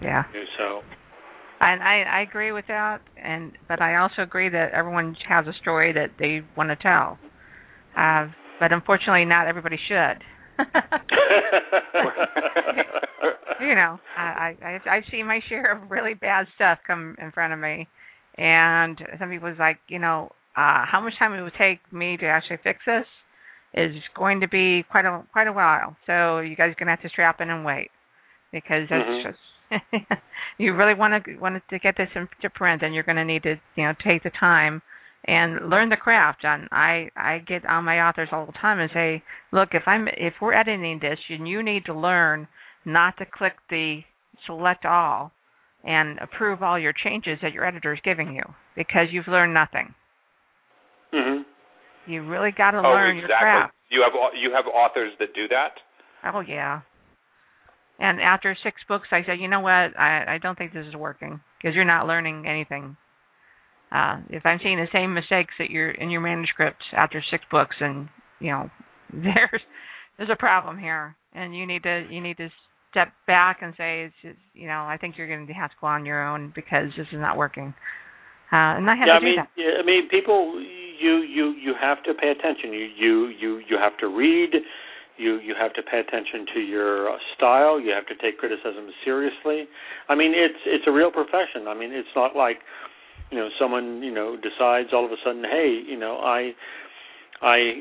[0.00, 0.44] Yeah, yeah.
[0.58, 0.80] so
[1.60, 5.52] And I, I agree with that, and but I also agree that everyone has a
[5.60, 7.18] story that they want to tell.
[7.96, 10.24] Uh, but unfortunately, not everybody should.
[13.60, 17.52] you know, I, I I've- seen my share of really bad stuff come in front
[17.52, 17.88] of me,
[18.38, 22.26] and some people's like, you know, uh, how much time it would take me to
[22.26, 23.04] actually fix this
[23.74, 25.96] is going to be quite a quite a while.
[26.06, 27.90] So you guys are gonna have to strap in and wait
[28.52, 29.22] because that's Mhm.
[29.22, 29.38] just
[30.58, 33.42] you really want to want to get this into print, and you're going to need
[33.44, 34.82] to you know take the time
[35.24, 36.44] and learn the craft.
[36.44, 40.08] And I I get on my authors all the time and say, look, if I'm
[40.08, 42.48] if we're editing this, and you need to learn
[42.84, 44.00] not to click the
[44.46, 45.32] select all
[45.84, 48.42] and approve all your changes that your editor is giving you
[48.76, 49.94] because you've learned nothing.
[51.12, 51.42] hmm
[52.06, 53.44] You really got to oh, learn your exactly.
[53.44, 53.74] craft.
[53.90, 55.72] You have you have authors that do that.
[56.32, 56.80] Oh yeah.
[58.00, 59.98] And after six books, I said, you know what?
[59.98, 62.96] I I don't think this is working because you're not learning anything.
[63.92, 67.76] Uh, if I'm seeing the same mistakes that you're in your manuscript after six books,
[67.80, 68.08] and
[68.40, 68.70] you know,
[69.12, 69.62] there's
[70.16, 72.48] there's a problem here, and you need to you need to
[72.90, 75.76] step back and say, it's just, you know, I think you're going to have to
[75.80, 77.72] go on your own because this is not working.
[78.52, 79.48] Uh, and I had yeah, to I do mean, that.
[79.56, 80.60] yeah, I mean, people,
[81.00, 82.72] you you you have to pay attention.
[82.72, 84.50] You you you you have to read.
[85.20, 87.78] You you have to pay attention to your uh, style.
[87.78, 89.68] You have to take criticism seriously.
[90.08, 91.68] I mean, it's it's a real profession.
[91.68, 92.58] I mean, it's not like
[93.30, 96.52] you know someone you know decides all of a sudden, hey, you know, I
[97.42, 97.80] I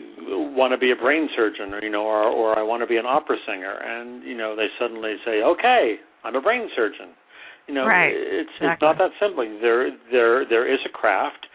[0.55, 2.97] want to be a brain surgeon, or you know, or or I want to be
[2.97, 7.09] an opera singer, and you know, they suddenly say, okay, I'm a brain surgeon.
[7.67, 8.09] You know, right.
[8.09, 8.67] it's exactly.
[8.73, 9.43] it's not that simple.
[9.61, 11.45] There there there is a craft,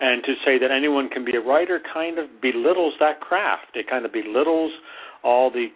[0.00, 3.74] and to say that anyone can be a writer kind of belittles that craft.
[3.74, 4.72] It kind of belittles
[5.24, 5.68] all the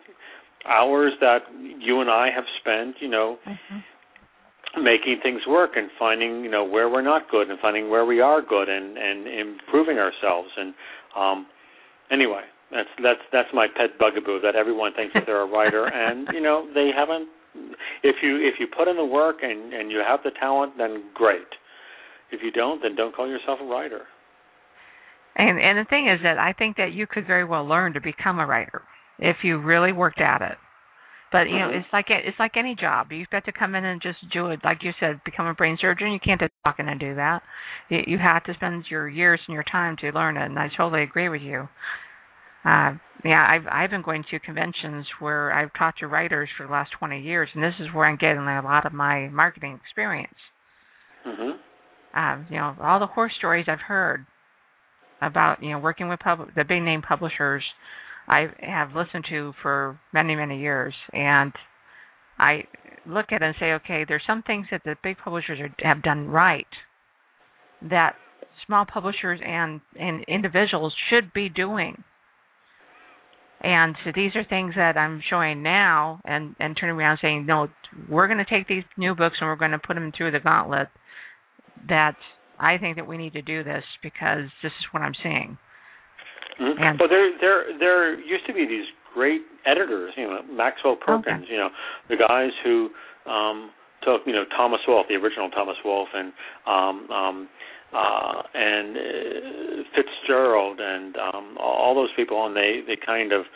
[0.68, 1.40] hours that
[1.80, 4.84] you and I have spent, you know, mm-hmm.
[4.84, 8.20] making things work and finding, you know, where we're not good and finding where we
[8.20, 10.48] are good and and improving ourselves.
[10.56, 10.74] And
[11.16, 11.46] um
[12.10, 16.28] anyway, that's that's that's my pet bugaboo that everyone thinks that they're a writer and
[16.32, 17.28] you know they haven't.
[18.02, 21.04] If you if you put in the work and and you have the talent, then
[21.14, 21.48] great.
[22.30, 24.02] If you don't, then don't call yourself a writer.
[25.34, 28.00] And and the thing is that I think that you could very well learn to
[28.00, 28.82] become a writer
[29.18, 30.58] if you really worked at it.
[31.30, 31.80] But you know, Mhm.
[31.80, 33.12] it's like it's like any job.
[33.12, 34.64] You've got to come in and just do it.
[34.64, 36.12] Like you said, become a brain surgeon.
[36.12, 37.42] You can't just walk in and do that.
[37.90, 40.46] You, you have to spend your years and your time to learn it.
[40.46, 41.68] And I totally agree with you.
[42.64, 46.72] Uh, yeah, I've I've been going to conventions where I've talked to writers for the
[46.72, 50.38] last 20 years, and this is where I'm getting a lot of my marketing experience.
[51.26, 51.58] Mhm.
[52.14, 54.24] Um, you know, all the horror stories I've heard
[55.20, 57.64] about you know working with pub- the big name publishers
[58.28, 61.52] I have listened to for many many years, and
[62.38, 62.64] I
[63.06, 66.02] look at it and say, okay, there's some things that the big publishers are, have
[66.02, 66.66] done right
[67.82, 68.16] that
[68.66, 72.02] small publishers and and individuals should be doing.
[73.60, 77.68] And so these are things that I'm showing now, and and turning around saying, no,
[78.08, 80.40] we're going to take these new books and we're going to put them through the
[80.40, 80.88] gauntlet.
[81.88, 82.16] That
[82.58, 85.58] I think that we need to do this because this is what I'm seeing.
[86.58, 86.80] Mhm.
[86.80, 91.48] And- well, there there there used to be these great editors, you know, Maxwell Perkins,
[91.48, 91.70] you know,
[92.08, 92.90] the guys who
[93.26, 93.70] um
[94.02, 96.32] took, you know, Thomas Wolfe, the original Thomas Wolfe and
[96.66, 97.48] um um
[97.92, 103.46] uh and uh, Fitzgerald and um all those people and they they kind of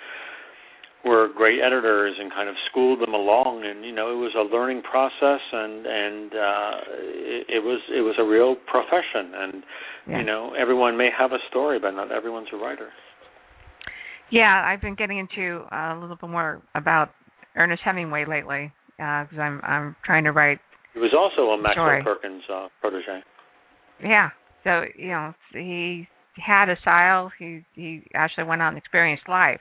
[1.05, 4.43] were great editors and kind of schooled them along and you know it was a
[4.55, 9.63] learning process and and uh it, it was it was a real profession and
[10.07, 10.19] Yeah.
[10.19, 12.91] you know everyone may have a story but not everyone's a writer
[14.31, 17.11] Yeah, I've been getting into uh, a little bit more about
[17.57, 20.59] Ernest Hemingway lately because I'm I'm trying to write.
[20.95, 22.03] he was also a Maxwell.
[22.03, 23.21] Perkins uh, protege
[24.03, 24.31] Yeah,
[24.65, 27.31] so you know he had a style.
[27.39, 29.61] He he actually went out and experienced life.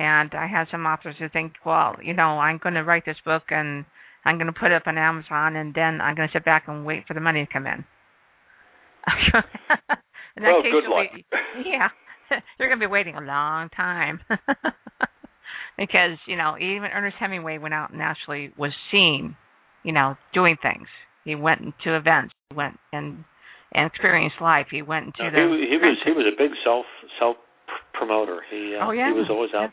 [0.00, 3.18] And I have some authors who think, well, you know, I'm going to write this
[3.22, 3.84] book and
[4.24, 6.64] I'm going to put it up on Amazon and then I'm going to sit back
[6.68, 7.84] and wait for the money to come in.
[10.36, 11.06] in Well, case, good luck.
[11.14, 11.24] be-
[11.70, 11.88] yeah,
[12.58, 14.20] they're going to be waiting a long time
[15.76, 19.36] because you know even Ernest Hemingway went out and actually was seen,
[19.82, 20.86] you know, doing things.
[21.24, 23.24] He went to events, he went and
[23.72, 24.66] and experienced life.
[24.70, 26.86] He went into No, the he, he was he was a big self
[27.18, 27.36] self
[27.92, 29.12] promoter he uh, Oh, yeah.
[29.12, 29.70] he was always out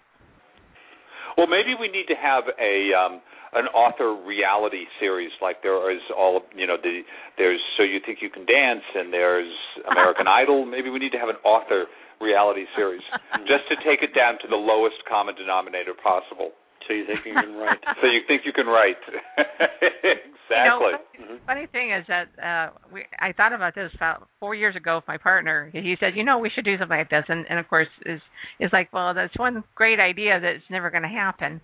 [1.38, 3.22] Well, maybe we need to have a um,
[3.54, 7.02] an author reality series like there is all you know the
[7.38, 9.54] there's So You Think You Can Dance and there's
[9.92, 10.66] American Idol.
[10.66, 11.86] Maybe we need to have an author
[12.20, 13.06] reality series
[13.46, 16.52] just to take it down to the lowest common denominator possible.
[16.88, 18.98] So you think you can write So you think you can write?
[19.38, 20.94] exactly.
[21.14, 24.76] You know, funny thing is that uh we I thought about this about four years
[24.76, 25.70] ago with my partner.
[25.74, 28.22] He said, you know, we should do something like this, and and of course is
[28.60, 31.62] is like, well, that's one great idea that's never going to happen.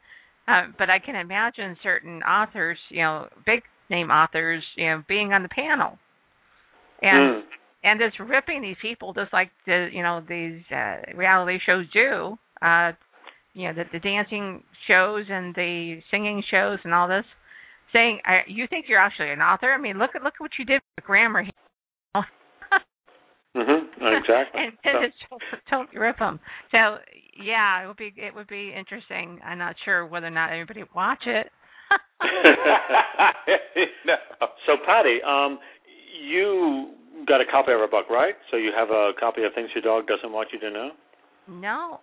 [0.47, 5.31] Uh, but I can imagine certain authors, you know, big name authors, you know, being
[5.33, 5.97] on the panel,
[7.01, 7.43] and Mm.
[7.83, 12.37] and just ripping these people just like the you know these uh, reality shows do.
[12.61, 12.91] Uh,
[13.53, 17.25] you know, the, the dancing shows and the singing shows and all this
[17.91, 19.71] saying you think you're actually an author.
[19.71, 21.43] I mean, look at look at what you did with grammar.
[21.43, 21.51] here.
[23.55, 23.83] Mhm.
[24.01, 24.61] Exactly.
[24.63, 25.15] and, So- just
[25.69, 26.39] totally rip them.
[26.71, 26.97] So
[27.39, 29.39] yeah, it would be it would be interesting.
[29.45, 31.51] I'm not sure whether or not anybody would watch it.
[34.05, 34.15] no.
[34.65, 35.59] So Patty, um,
[36.27, 36.93] you
[37.27, 38.33] got a copy of our book, right?
[38.49, 40.91] So you have a copy of Things Your Dog Doesn't Want You to Know.
[41.47, 41.99] no,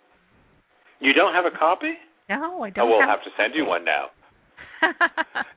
[1.00, 1.94] You don't have a copy?
[2.28, 2.88] no, I Oh, don't.
[2.88, 4.06] we'll have, have to send you one now.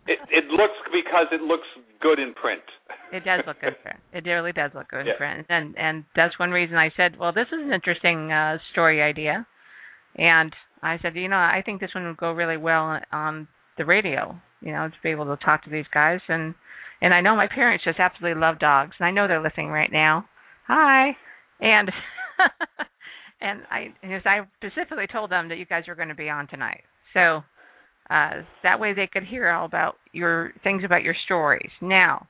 [0.05, 1.67] It it looks because it looks
[2.01, 2.61] good in print.
[3.13, 3.75] it does look good.
[3.81, 3.99] Print.
[4.13, 5.13] It really does look good Yeah.
[5.13, 8.57] in print, and and that's one reason I said, well, this is an interesting uh,
[8.73, 9.47] story idea,
[10.17, 13.85] and I said, you know, I think this one would go really well on the
[13.85, 14.35] radio.
[14.61, 16.53] You know, to be able to talk to these guys, and
[17.01, 19.91] and I know my parents just absolutely love dogs, and I know they're listening right
[19.91, 20.25] now.
[20.67, 21.15] Hi,
[21.61, 21.89] and
[23.43, 26.47] and I because I specifically told them that you guys were going to be on
[26.47, 26.81] tonight,
[27.13, 27.43] so
[28.09, 31.69] uh, that way they could hear all about your things about your stories.
[31.81, 32.27] Now,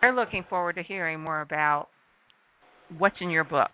[0.00, 1.88] they're looking forward to hearing more about
[2.98, 3.70] what's in your book.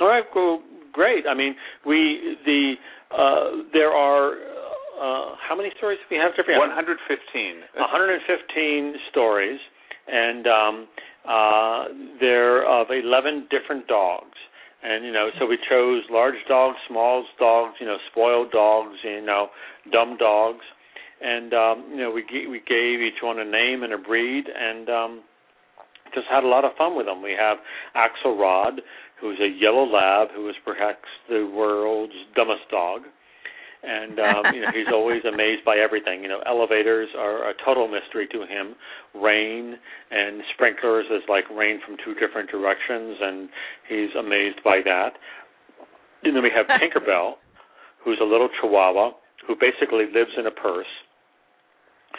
[0.00, 0.62] All right, well,
[0.92, 1.24] great.
[1.28, 1.54] I mean,
[1.86, 2.74] we the
[3.12, 6.32] uh, there are uh, how many stories do we have?
[6.36, 6.56] Jeffrey?
[6.56, 6.96] 115.
[7.76, 9.60] 115 stories,
[10.08, 10.88] and um,
[11.28, 11.84] uh,
[12.18, 14.36] they're of 11 different dogs.
[14.82, 19.24] And you know, so we chose large dogs, small dogs, you know, spoiled dogs, you
[19.24, 19.48] know,
[19.92, 20.64] dumb dogs,
[21.20, 24.88] and um, you know, we we gave each one a name and a breed, and
[24.88, 25.20] um,
[26.14, 27.22] just had a lot of fun with them.
[27.22, 27.58] We have
[27.94, 28.80] Axelrod,
[29.20, 33.02] who's a yellow lab, who is perhaps the world's dumbest dog
[33.82, 36.22] and um, you know he's always amazed by everything.
[36.22, 38.74] You know, elevators are a total mystery to him.
[39.14, 39.76] Rain
[40.10, 43.48] and sprinklers is like rain from two different directions, and
[43.88, 45.16] he's amazed by that.
[46.24, 47.34] And then we have Tinkerbell,
[48.04, 49.12] who's a little Chihuahua
[49.46, 50.90] who basically lives in a purse.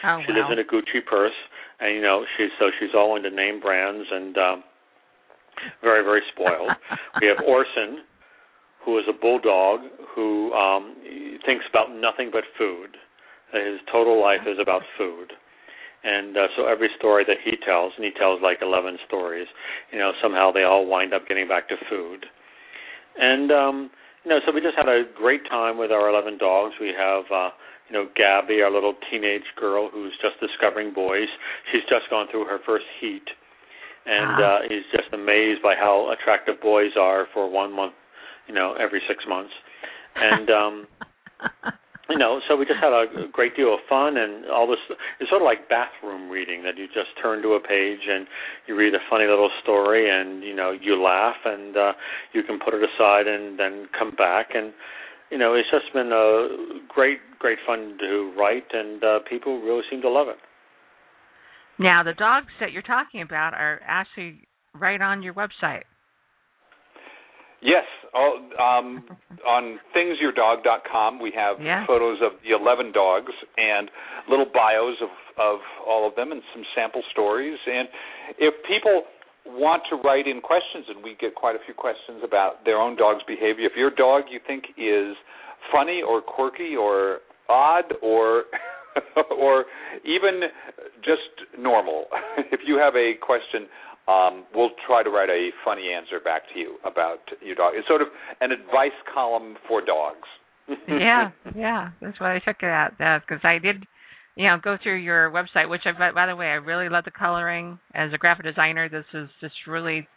[0.03, 0.37] Oh, she wow.
[0.39, 1.37] lives in a Gucci purse,
[1.79, 4.63] and you know she's so she's all into name brands and um,
[5.81, 6.71] very very spoiled.
[7.21, 8.01] we have Orson,
[8.85, 9.81] who is a bulldog
[10.15, 10.95] who um,
[11.45, 12.97] thinks about nothing but food.
[13.53, 15.33] His total life is about food.
[16.03, 19.47] And uh, so every story that he tells, and he tells like 11 stories,
[19.91, 22.25] you know, somehow they all wind up getting back to food.
[23.19, 23.91] And, um,
[24.23, 26.73] you know, so we just had a great time with our 11 dogs.
[26.79, 27.49] We have, uh,
[27.89, 31.27] you know, Gabby, our little teenage girl who's just discovering boys.
[31.71, 33.27] She's just gone through her first heat.
[34.05, 34.57] And Wow.
[34.57, 37.93] uh, he's just amazed by how attractive boys are for one month
[38.51, 39.53] you know, every six months.
[40.15, 40.87] And um
[42.09, 44.83] you know, so we just had a great deal of fun and all this
[45.19, 48.27] it's sort of like bathroom reading that you just turn to a page and
[48.67, 51.93] you read a funny little story and, you know, you laugh and uh
[52.33, 54.73] you can put it aside and then come back and
[55.31, 59.81] you know, it's just been a great, great fun to write, and uh, people really
[59.89, 60.35] seem to love it.
[61.79, 65.83] Now, the dogs that you're talking about are actually right on your website.
[67.61, 69.03] Yes, all, um,
[69.45, 71.85] on thingsyourdog.com we have Yeah.
[71.85, 73.89] photos of the 11 dogs and
[74.27, 77.59] little bios of, of all of them and some sample stories.
[77.67, 77.87] And
[78.37, 79.05] if people
[79.45, 82.95] want to write in questions, and we get quite a few questions about their own
[82.95, 85.15] dog's behavior, if your dog you think is
[85.71, 87.19] funny or quirky or
[87.49, 88.45] odd or
[89.37, 89.65] or
[90.03, 90.41] even
[91.01, 92.05] just normal,
[92.51, 93.67] if you have a question
[94.07, 97.73] um, we'll try to write a funny answer back to you about your dog.
[97.75, 98.07] It's sort of
[98.41, 100.27] an advice column for dogs.
[100.87, 103.85] yeah, yeah, that's what I took it at because I did,
[104.35, 105.69] you know, go through your website.
[105.69, 107.79] Which, I, by- by the way, I really love the coloring.
[107.93, 110.07] As a graphic designer, this is just really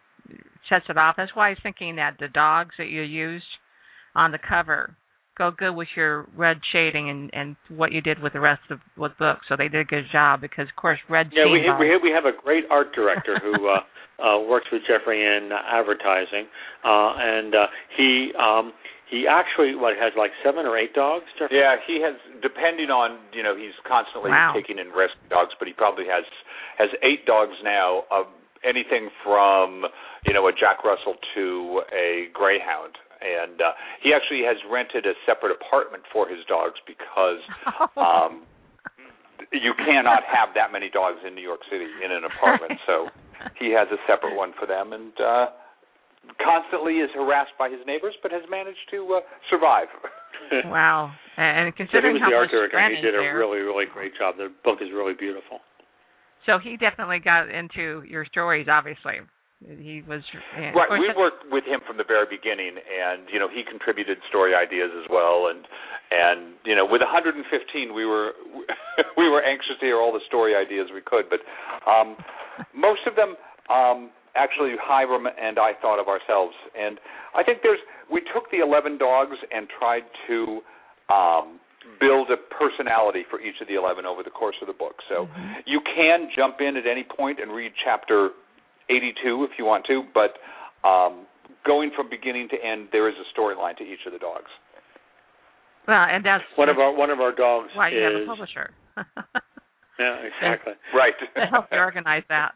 [0.68, 1.16] sets it off.
[1.16, 3.44] That's why I was thinking that the dogs that you used
[4.14, 4.96] on the cover
[5.36, 8.80] go good with your red shading and and what you did with the rest of
[8.96, 9.38] the book.
[9.48, 11.30] So they did a good job because, of course, red.
[11.32, 13.80] Yeah, we shading we we have a great art director who uh,
[14.22, 16.46] uh, works with Jeffrey in advertising,
[16.84, 17.66] uh, and uh,
[17.96, 18.72] he um,
[19.10, 21.24] he actually what has like seven or eight dogs.
[21.38, 21.58] Jeffrey?
[21.58, 22.14] Yeah, he has.
[22.42, 24.52] Depending on you know, he's constantly Wow.
[24.54, 26.24] taking in rescue dogs, but he probably has
[26.78, 28.04] has eight dogs now.
[28.10, 28.26] Of
[28.64, 29.84] anything from
[30.26, 32.96] you know a Jack Russell to a Greyhound.
[33.22, 33.72] And uh,
[34.02, 37.40] he actually has rented a separate apartment for his dogs because
[37.96, 38.42] um,
[39.52, 42.80] you cannot have that many dogs in New York City in an apartment.
[42.86, 43.08] So
[43.58, 45.46] he has a separate one for them, and uh,
[46.42, 49.88] constantly is harassed by his neighbors, but has managed to uh, survive.
[50.66, 52.78] wow, and and So he considering was how the art much director.
[52.78, 54.36] and He did is a there, really, really great job.
[54.36, 55.60] The book is really beautiful.
[56.46, 58.66] so he definitely got into your stories.
[58.68, 59.20] Obviously,
[59.62, 60.20] he was
[60.74, 64.54] Right, we worked with him from the very beginning, and you know he contributed story
[64.54, 65.64] ideas as well, and
[66.10, 67.40] and you know with 115
[67.94, 68.32] we were
[69.16, 71.40] we were anxious to hear all the story ideas we could, but
[71.88, 72.16] um,
[72.74, 73.36] most of them
[73.72, 76.98] um, actually Hiram and I thought of ourselves, and
[77.34, 77.80] I think there's
[78.12, 80.60] we took the 11 dogs and tried to
[81.08, 81.60] um,
[82.00, 85.00] build a personality for each of the 11 over the course of the book.
[85.08, 85.28] So
[85.66, 88.30] you can jump in at any point and read chapter
[88.90, 90.36] 82 if you want to, but
[90.86, 91.26] um,
[91.66, 94.50] going from beginning to end, there is a storyline to each of the dogs.
[95.88, 98.28] well, and that's One of our one of our dogs why you have a is
[98.28, 98.70] publisher.
[99.98, 100.74] yeah exactly.
[100.94, 101.14] Right.
[101.36, 102.52] to help you organize that.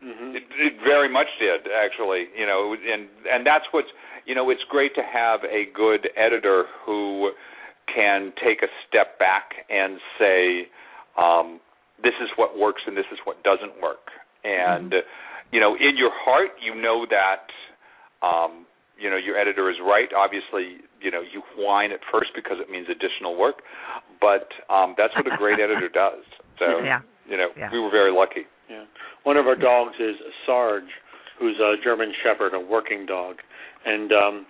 [0.00, 2.26] hmm It, it very much did, actually.
[2.36, 3.88] You know, and and that's what's
[4.28, 7.30] you know, it's great to have a good editor who
[7.92, 10.68] can take a step back and say,
[11.16, 11.60] um,
[12.04, 14.12] this is what works and this is what doesn't work.
[14.48, 14.94] And
[15.52, 17.46] you know, in your heart, you know that
[18.26, 18.64] um,
[18.98, 20.08] you know your editor is right.
[20.16, 23.62] Obviously, you know you whine at first because it means additional work,
[24.20, 26.24] but um, that's what a great editor does.
[26.58, 27.00] So Yeah.
[27.28, 27.70] you know, Yeah.
[27.72, 28.46] we were very lucky.
[28.70, 28.84] Yeah.
[29.24, 30.90] One of our dogs is Sarge,
[31.38, 33.36] who's a German Shepherd, a working dog,
[33.84, 34.46] and um,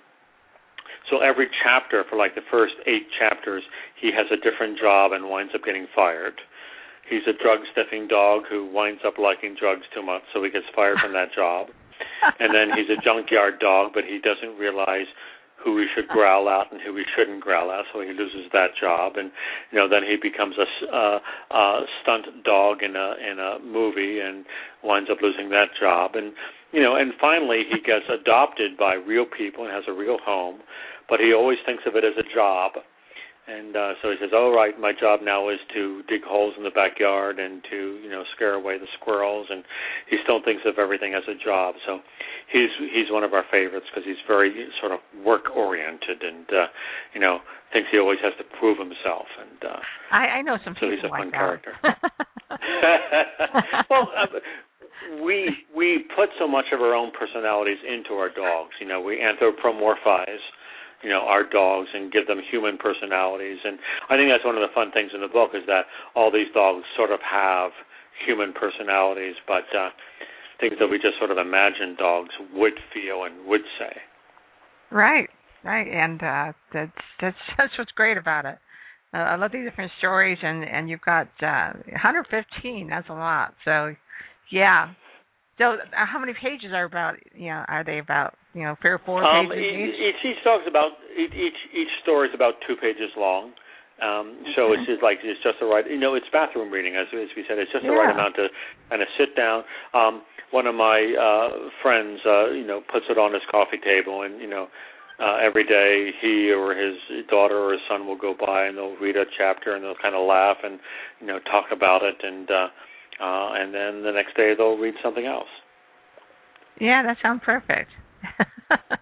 [1.11, 3.63] so every chapter for like the first eight chapters,
[4.01, 6.41] he has a different job and winds up getting fired.
[7.09, 10.67] He's a drug sniffing dog who winds up liking drugs too much, so he gets
[10.75, 11.69] fired from that job.
[12.39, 15.07] And then he's a junkyard dog, but he doesn't realize
[15.65, 18.71] who he should growl at and who he shouldn't growl at, so he loses that
[18.81, 19.17] job.
[19.17, 19.33] And
[19.73, 21.19] you know, then he becomes a, uh,
[21.51, 24.45] a stunt dog in a in a movie and
[24.85, 26.13] winds up losing that job.
[26.15, 26.33] And
[26.73, 30.61] you know, and finally he gets adopted by real people and has a real home,
[31.09, 32.73] but he always thinks of it as a job
[33.49, 36.65] and uh, so he says, "All right, my job now is to dig holes in
[36.65, 39.65] the backyard and to, you know, scare away the squirrels." And
[40.11, 41.75] he still thinks of everything as a job.
[41.87, 42.01] So
[42.53, 46.67] he's he's one of our favorites because he's very sort of work oriented and, uh,
[47.15, 47.39] you know,
[47.73, 49.27] thinks he always has to prove himself.
[49.41, 49.81] And uh,
[50.13, 51.41] I, I know some so people he's a like fun that.
[51.41, 51.73] character.
[53.91, 54.27] well, uh,
[55.25, 58.77] we we put so much of our own personalities into our dogs.
[58.81, 60.45] You know, we anthropomorphize
[61.03, 63.79] you know our dogs and give them human personalities and
[64.11, 66.51] i think that's one of the fun things in the book is that all these
[66.55, 67.71] dogs sort of have
[68.27, 69.91] human personalities but uh
[70.61, 73.95] things that we just sort of imagine dogs would feel and would say
[74.91, 75.29] Right,
[75.65, 78.59] right, and uh, that's that's that's what's great about it.
[79.13, 82.89] Uh, I love these different stories, and and you've got uh, 115.
[82.89, 83.55] That's a lot.
[83.65, 83.95] So,
[84.51, 84.93] yeah.
[85.59, 87.15] So, uh, how many pages are about?
[87.35, 88.35] You know, are they about?
[88.59, 90.35] You know, or four um, pages each, each?
[90.35, 93.55] each about each each each story is about two pages long.
[94.03, 97.07] Um so it's just like it's just the right you know it's bathroom reading as
[97.15, 97.59] as we said.
[97.63, 98.51] It's just the right amount to
[98.91, 99.63] kind of sit down.
[99.95, 104.23] Um one of my uh friends uh you know puts it on his coffee table
[104.23, 104.67] and you know
[105.23, 106.99] uh every day he or his
[107.31, 110.19] daughter or his son will go by and they'll read a chapter and they'll kind
[110.19, 110.81] of laugh and
[111.21, 112.67] you know talk about it and uh
[113.23, 115.51] uh and then the next day they'll read something else.
[116.81, 117.91] Yeah, that sounds perfect.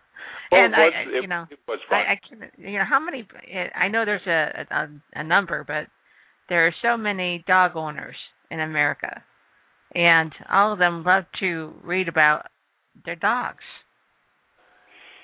[0.52, 1.98] Well, and was, I, I- it, you know, it was fun.
[1.98, 3.26] I, I can, you know, how many?
[3.74, 5.88] I know there's a, a a number, but
[6.48, 8.14] there are so many dog owners
[8.50, 9.24] in America,
[9.94, 12.46] and all of them love to read about
[13.04, 13.64] their dogs.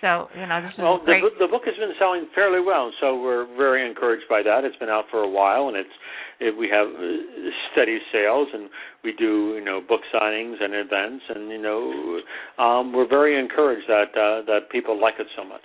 [0.02, 1.22] So you know, this is Well, the, great.
[1.22, 4.64] book- the book has been selling fairly well, so we're very encouraged by that.
[4.64, 5.94] It's been out for a while, and it's
[6.40, 8.68] it, we have uh, steady sales, and
[9.04, 12.20] we do you know book signings and events, and you know
[12.58, 15.62] um, we're very encouraged that uh, that people like it so much.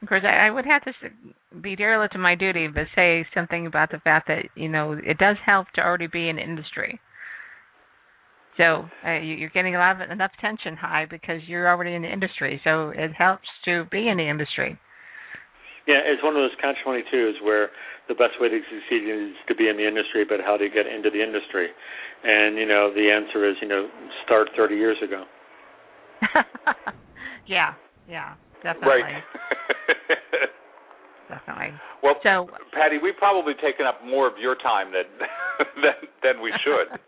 [0.00, 1.12] Of course, I, I would have to s-
[1.60, 5.18] be derelict to my duty, but say something about the fact that you know it
[5.18, 7.00] does help to already be in industry.
[8.56, 12.02] So uh, you, you're getting a lot of enough tension Hy because you're already in
[12.02, 12.60] the industry.
[12.64, 14.78] So it helps to be in the industry.
[15.86, 17.70] Yeah, it's one of those catch twenty twos where
[18.08, 20.70] the best way to succeed is to be in the industry, but how do you
[20.70, 21.68] get into the industry?
[22.22, 23.88] And you know the answer is you know
[24.24, 25.24] start thirty years ago.
[27.46, 27.74] yeah,
[28.08, 29.22] yeah, definitely, right.
[31.28, 31.74] definitely.
[32.02, 35.08] well, So Patty, we've probably taken up more of your time than
[35.82, 37.00] than, than we should.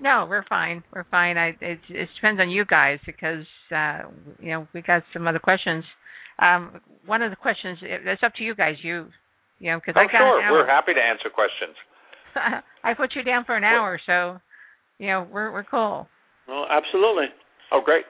[0.00, 0.82] No, we're fine.
[0.92, 1.36] We're fine.
[1.36, 3.44] I it, it depends on you guys because
[3.74, 4.02] uh
[4.40, 5.84] you know we got some other questions.
[6.38, 8.76] Um, one of the questions it- it's up to you guys.
[8.82, 9.06] You
[9.58, 10.52] you know because oh, I got sure.
[10.52, 11.74] We're happy to answer questions.
[12.84, 14.38] I put you down for an hour, so
[14.98, 16.08] you know we're we're cool.
[16.46, 17.26] Well, absolutely.
[17.72, 18.04] Oh, great.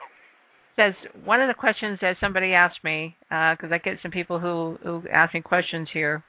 [0.75, 0.93] Says
[1.25, 5.03] one of the questions that somebody asked me because I get some people who who
[5.11, 6.23] ask me questions here,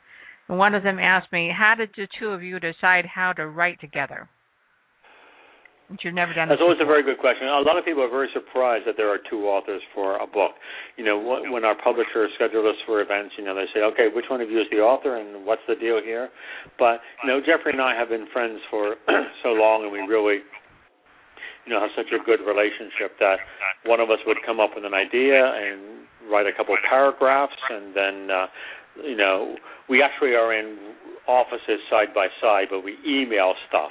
[0.48, 3.46] and one of them asked me, "How did the two of you decide how to
[3.46, 4.28] write together?"
[5.90, 6.46] Which you've never done.
[6.46, 7.50] That's always a very good question.
[7.50, 10.54] A lot of people are very surprised that there are two authors for a book.
[10.94, 14.30] You know, when our publisher schedules us for events, you know, they say, okay, which
[14.30, 16.30] one of you is the author and what's the deal here?
[16.78, 18.94] But, you know, Jeffrey and I have been friends for
[19.42, 20.46] so long and we really,
[21.66, 23.42] you know, have such a good relationship that
[23.82, 27.58] one of us would come up with an idea and write a couple of paragraphs
[27.68, 28.46] and then, uh,
[29.02, 30.94] you know, we actually are in
[31.26, 33.90] offices side by side, but we email stuff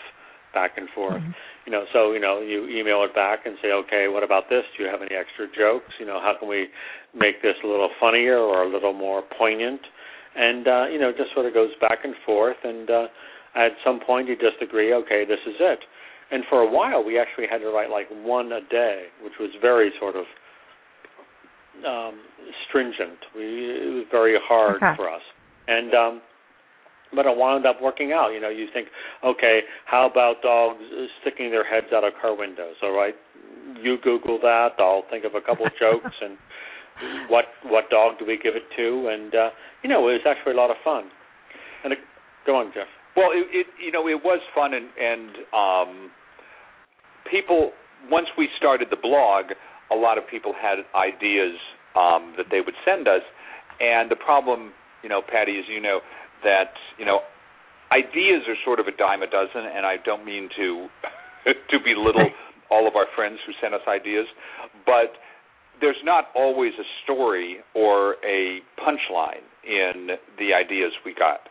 [0.53, 1.21] back and forth
[1.65, 4.63] you know so you know you email it back and say okay what about this?
[4.77, 5.91] Do you have any extra jokes?
[5.99, 6.67] You know how can we
[7.13, 9.81] make this a little funnier or a little more poignant?
[10.35, 13.07] And uh you know it just sort of goes back and forth and uh
[13.55, 15.79] at some point you just agree okay this is it.
[16.31, 19.49] And for a while we actually had to write like one a day which was
[19.61, 20.25] very sort of
[21.85, 22.19] um
[22.67, 23.19] stringent.
[23.35, 24.95] We it was very hard Okay.
[24.95, 25.21] for us.
[25.67, 26.21] And um
[27.15, 28.29] but it wound up working out.
[28.29, 28.87] You know, you think,
[29.23, 30.83] okay, how about dogs
[31.21, 32.75] sticking their heads out of car windows?
[32.83, 33.15] All right,
[33.81, 34.69] you Google that.
[34.79, 36.37] I'll think of a couple of jokes and
[37.29, 39.07] what what dog do we give it to?
[39.07, 39.49] And uh,
[39.83, 41.05] you know, it was actually a lot of fun.
[41.83, 41.99] And it,
[42.45, 42.87] go on, Jeff.
[43.15, 46.11] Well, it, it you know it was fun and and um,
[47.29, 47.71] people
[48.09, 49.51] once we started the blog,
[49.91, 51.57] a lot of people had ideas
[51.95, 53.21] um, that they would send us,
[53.79, 54.71] and the problem,
[55.03, 55.99] you know, Patty, as you know,
[56.43, 57.19] that you know,
[57.91, 60.87] ideas are sort of a dime a dozen, and I don't mean to
[61.71, 62.29] to belittle
[62.71, 64.27] all of our friends who sent us ideas,
[64.85, 65.17] but
[65.81, 71.47] there's not always a story or a punchline in the ideas we got.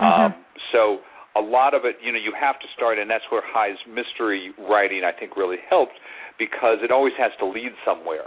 [0.00, 0.34] Mm-hmm.
[0.34, 0.98] Um, so
[1.36, 4.52] a lot of it, you know, you have to start, and that's where Hy's mystery
[4.58, 5.94] writing, I think, really helped
[6.38, 8.26] because it always has to lead somewhere.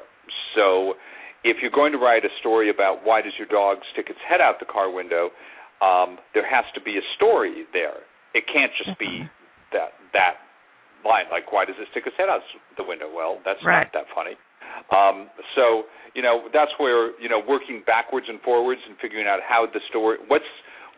[0.55, 0.95] So
[1.43, 4.41] if you're going to write a story about why does your dog stick its head
[4.41, 5.29] out the car window,
[5.81, 8.05] um, there has to be a story there.
[8.33, 9.27] It can't just be
[9.73, 10.37] that that
[11.03, 12.41] line, like why does it stick its head out
[12.77, 13.09] the window?
[13.11, 13.89] Well, that's Right.
[13.89, 14.37] not that funny.
[14.93, 15.83] Um, so
[16.15, 19.79] you know that's where you know working backwards and forwards and figuring out how the
[19.89, 20.47] story what's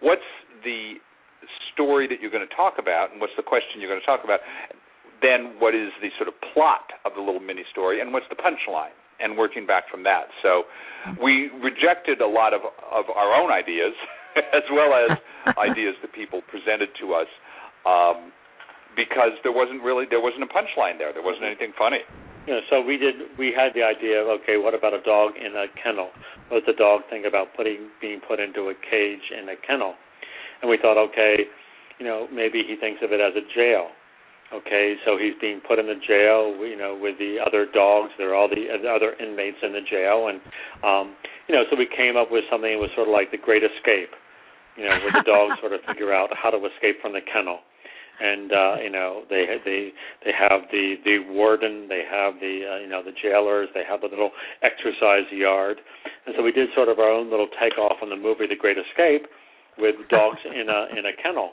[0.01, 0.27] what's
[0.63, 0.95] the
[1.73, 4.23] story that you're going to talk about and what's the question you're going to talk
[4.23, 4.39] about
[5.21, 8.36] then what is the sort of plot of the little mini story and what's the
[8.36, 10.63] punchline and working back from that so
[11.21, 12.61] we rejected a lot of
[12.91, 13.93] of our own ideas
[14.57, 15.17] as well as
[15.57, 17.29] ideas that people presented to us
[17.86, 18.31] um,
[18.95, 22.01] because there wasn't really there wasn't a punchline there there wasn't anything funny
[22.47, 23.15] know, so we did.
[23.38, 26.09] We had the idea of okay, what about a dog in a kennel?
[26.49, 29.95] What does the dog think about putting being put into a cage in a kennel?
[30.61, 31.47] And we thought, okay,
[31.99, 33.89] you know, maybe he thinks of it as a jail.
[34.53, 38.11] Okay, so he's being put in the jail, you know, with the other dogs.
[38.17, 40.38] There are all the other inmates in the jail, and
[40.84, 41.15] um,
[41.47, 43.63] you know, so we came up with something that was sort of like the Great
[43.63, 44.11] Escape.
[44.78, 47.59] You know, where the dogs sort of figure out how to escape from the kennel
[48.19, 49.89] and uh, you know they they
[50.26, 54.01] they have the the warden, they have the uh, you know the jailers, they have
[54.01, 55.78] the little exercise yard,
[56.26, 58.78] and so we did sort of our own little takeoff on the movie The Great
[58.78, 59.28] Escape
[59.78, 61.51] with dogs in a in a kennel,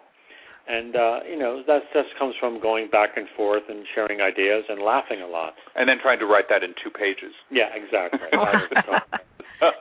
[0.68, 4.64] and uh, you know that just comes from going back and forth and sharing ideas
[4.68, 5.54] and laughing a lot.
[5.76, 8.20] and then trying to write that in two pages Yeah, exactly.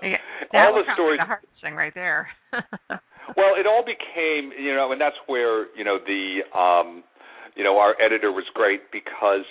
[0.03, 0.17] Yeah,
[0.51, 2.27] that all was the probably stories the hardest thing right there.
[3.37, 7.03] well it all became you know and that's where you know the um
[7.55, 9.45] you know our editor was great because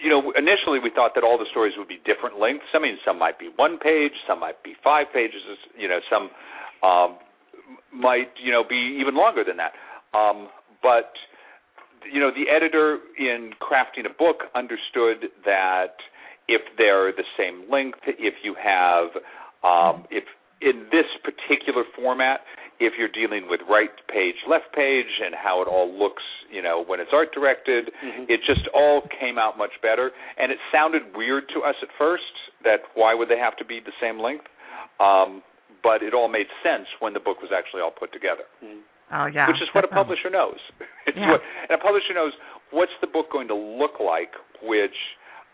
[0.00, 2.66] you know initially we thought that all the stories would be different lengths.
[2.74, 5.42] I mean some might be one page some might be five pages
[5.76, 6.30] you know some
[6.82, 7.18] um
[7.92, 9.72] might you know be even longer than that.
[10.16, 10.48] Um
[10.82, 11.12] but
[12.10, 15.96] you know the editor in crafting a book understood that
[16.46, 19.08] if they're the same length if you have
[19.64, 20.24] um if
[20.60, 22.40] in this particular format
[22.80, 26.82] if you're dealing with right page left page and how it all looks you know
[26.86, 28.26] when it's art directed Mhm.
[28.30, 32.32] it just all came out much better and it sounded weird to us at first
[32.64, 34.46] that why would they have to be the same length
[35.00, 35.42] um
[35.82, 38.42] but it all made sense when the book was actually all put together
[39.12, 40.58] oh yeah, which is what a publisher knows.
[41.06, 41.30] It's Yeah.
[41.32, 42.32] what, and a publisher knows
[42.70, 44.32] what's the book going to look like,
[44.62, 44.98] which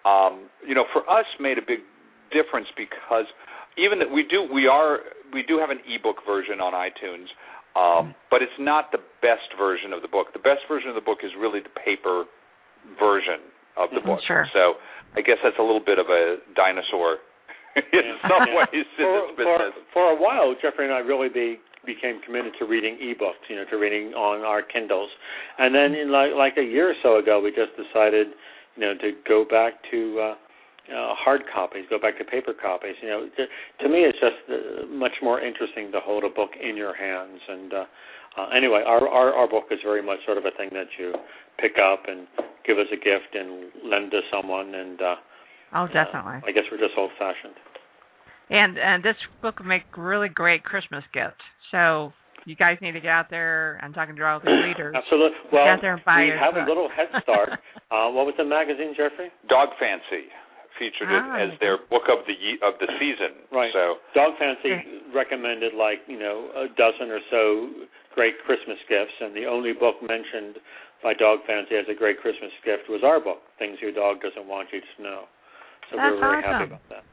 [0.04, 1.80] um, you know for us made a big
[2.32, 3.26] difference because
[3.78, 5.00] even that we do we are
[5.32, 7.26] we do have an ebook version on iTunes,
[7.74, 10.32] um, but it's not the best version of the book.
[10.32, 12.24] The best version of the book is really the paper
[12.98, 13.40] version
[13.76, 14.06] of the Mhm.
[14.06, 14.20] book.
[14.26, 14.46] Sure.
[14.52, 14.76] So
[15.16, 17.18] I guess that's a little bit of a dinosaur
[17.76, 19.74] in some ways in for, this business.
[19.90, 23.56] For, for a while, Jeffrey and I really be, became committed to reading ebooks, you
[23.56, 25.10] know, to reading on our Kindles.
[25.58, 28.28] And then, in like like a year or so ago, we just decided,
[28.76, 30.34] you know, to go back to uh,
[30.90, 32.94] uh, hard copies, go back to paper copies.
[33.02, 33.42] You know, to,
[33.84, 37.40] to me, it's just uh, much more interesting to hold a book in your hands.
[37.48, 37.84] And uh,
[38.36, 41.14] uh, anyway, our, our our book is very much sort of a thing that you
[41.58, 42.26] pick up and
[42.66, 44.74] give as a gift and lend to someone.
[44.74, 45.14] And uh,
[45.74, 46.38] Oh, definitely.
[46.44, 47.54] uh, I guess we're just old fashioned.
[48.50, 51.40] And and this book would make really great Christmas gifts.
[51.70, 52.12] So
[52.44, 53.80] you guys need to get out there.
[53.82, 54.94] I'm talking to all the readers.
[54.98, 55.38] Absolutely.
[55.50, 57.48] Well, Get out there and buy we your have a little head start.
[57.90, 59.32] uh, what was the magazine, Jeffrey?
[59.48, 60.28] Dog Fancy
[60.78, 63.34] featured Ah, it as their book of the ye- of the season.
[63.52, 63.72] Right.
[63.72, 67.70] So Dog Fancy recommended like you know a dozen or so
[68.14, 70.58] great Christmas gifts, and the only book mentioned
[71.02, 74.46] by Dog Fancy as a great Christmas gift was our book, Things Your Dog Doesn't
[74.46, 75.24] Want You to Know.
[75.90, 77.04] So That's we're very happy about that.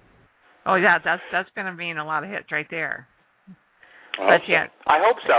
[0.65, 3.07] Oh yeah, that's that's going to mean a lot of hits right there.
[4.19, 4.91] I But hope so.
[4.91, 5.37] I hope so.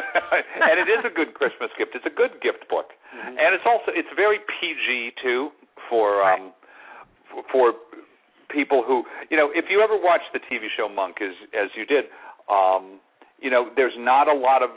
[0.70, 1.92] and it is a good Christmas gift.
[1.94, 3.36] It's a good gift book, Mhm.
[3.38, 5.50] and it's also it's very PG too
[5.90, 6.63] for um f-
[7.50, 7.72] for
[8.50, 11.84] people who you know if you ever watched the TV show Monk as as you
[11.86, 12.04] did,
[12.50, 13.00] um
[13.40, 14.70] you know there's not a lot of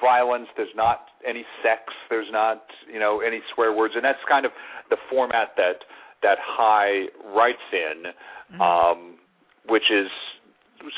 [0.00, 0.48] violence.
[0.56, 1.92] There's not any sex.
[2.10, 4.52] There's not you know any swear words, and that's kind of
[4.90, 5.84] the format that
[6.22, 9.16] that Hy writes in, um,
[9.68, 10.08] which is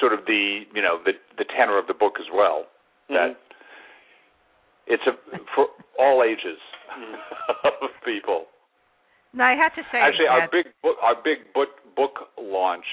[0.01, 2.67] sort of the you know the the tenor of the book as well.
[3.09, 3.37] That
[4.87, 5.13] it's a
[5.55, 5.67] for
[5.99, 6.59] all ages
[7.65, 8.47] of people.
[9.39, 12.85] No, I have to say Actually, that, our big book, our big book book launch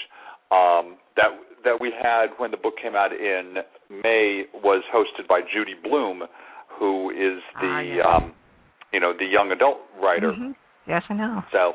[0.54, 1.34] um, that
[1.66, 3.58] that we had when the book came out in
[3.90, 6.24] May was hosted by Judy Blume,
[6.78, 8.06] who is the Ah, yeah.
[8.06, 8.34] um,
[8.94, 10.32] you know the young adult writer.
[10.32, 10.54] Mhm.
[10.88, 11.44] Yes, I know.
[11.52, 11.74] So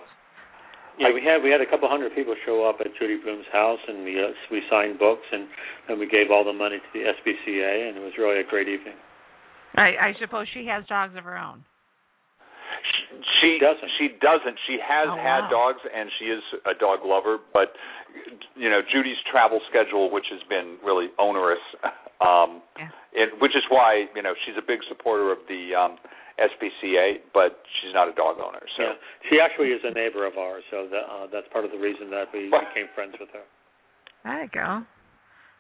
[0.99, 3.81] Yeah, we had we had a couple hundred people show up at Judy Blume's house,
[3.89, 5.49] and we uh, we signed books, and
[5.89, 8.69] then we gave all the money to the SPCA, and it was really a great
[8.69, 8.95] evening.
[9.77, 11.65] I, I suppose she has dogs of her own.
[13.41, 13.91] She doesn't.
[13.99, 14.57] she doesn't.
[14.67, 15.73] She has Oh, had wow.
[15.73, 17.39] dogs, and she is a dog lover.
[17.53, 17.73] But
[18.57, 21.63] you know, Judy's travel schedule, which has been really onerous,
[22.21, 22.89] um, Yeah.
[23.13, 25.99] it, which is why you know she's a big supporter of the um,
[26.41, 28.63] SPCA, but she's not a dog owner.
[28.77, 28.93] So Yeah,
[29.29, 32.09] she actually is a neighbor of ours, so that, uh, that's part of the reason
[32.11, 33.45] that we became friends with her.
[34.25, 34.83] There you go.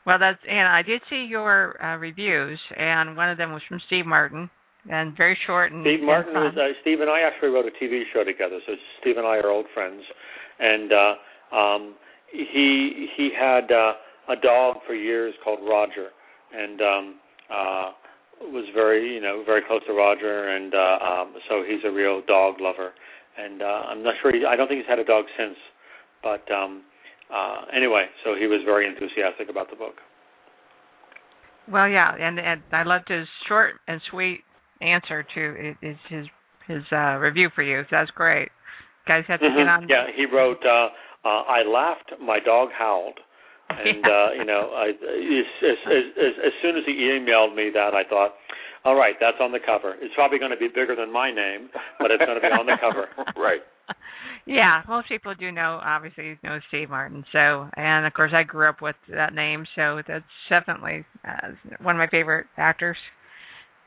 [0.06, 3.80] Well, that's and I did see your uh, reviews, and one of them was from
[3.86, 4.48] Steve Martin,
[4.88, 8.02] and very short and Steve Martin was uh, Steve and I actually wrote a TV
[8.12, 10.02] show together, so Steve and I are old friends,
[10.58, 11.94] and uh, um,
[12.32, 13.92] he he had uh,
[14.32, 16.08] a dog for years called Roger,
[16.54, 17.14] and um,
[17.50, 17.90] uh,
[18.42, 22.22] was very you know very close to Roger, and uh, um, so he's a real
[22.26, 22.92] dog lover,
[23.36, 25.56] and uh, I'm not sure he, I don't think he's had a dog since,
[26.22, 26.82] but um,
[27.32, 29.94] uh, anyway, so he was very enthusiastic about the book.
[31.70, 34.40] Well, yeah, and and I loved his short and sweet
[34.80, 36.26] answer to his his
[36.66, 37.82] his uh, review for you.
[37.84, 38.48] So that's great.
[39.06, 39.68] Guys have to get Mhm.
[39.82, 39.88] on.
[39.88, 40.90] Yeah, he wrote, uh,
[41.24, 43.18] uh, "I laughed, my dog howled,"
[43.70, 47.94] and uh, you know, I, as, as, as, as soon as he emailed me that,
[47.94, 48.34] I thought,
[48.84, 49.96] "All right, that's on the cover.
[50.00, 52.66] It's probably going to be bigger than my name, but it's going to be on
[52.66, 53.62] the cover." right.
[54.46, 57.24] yeah, most people do know, obviously, know Steve Martin.
[57.32, 61.48] So, and of course, I grew up with that name, so that's definitely uh,
[61.82, 62.96] one of my favorite actors.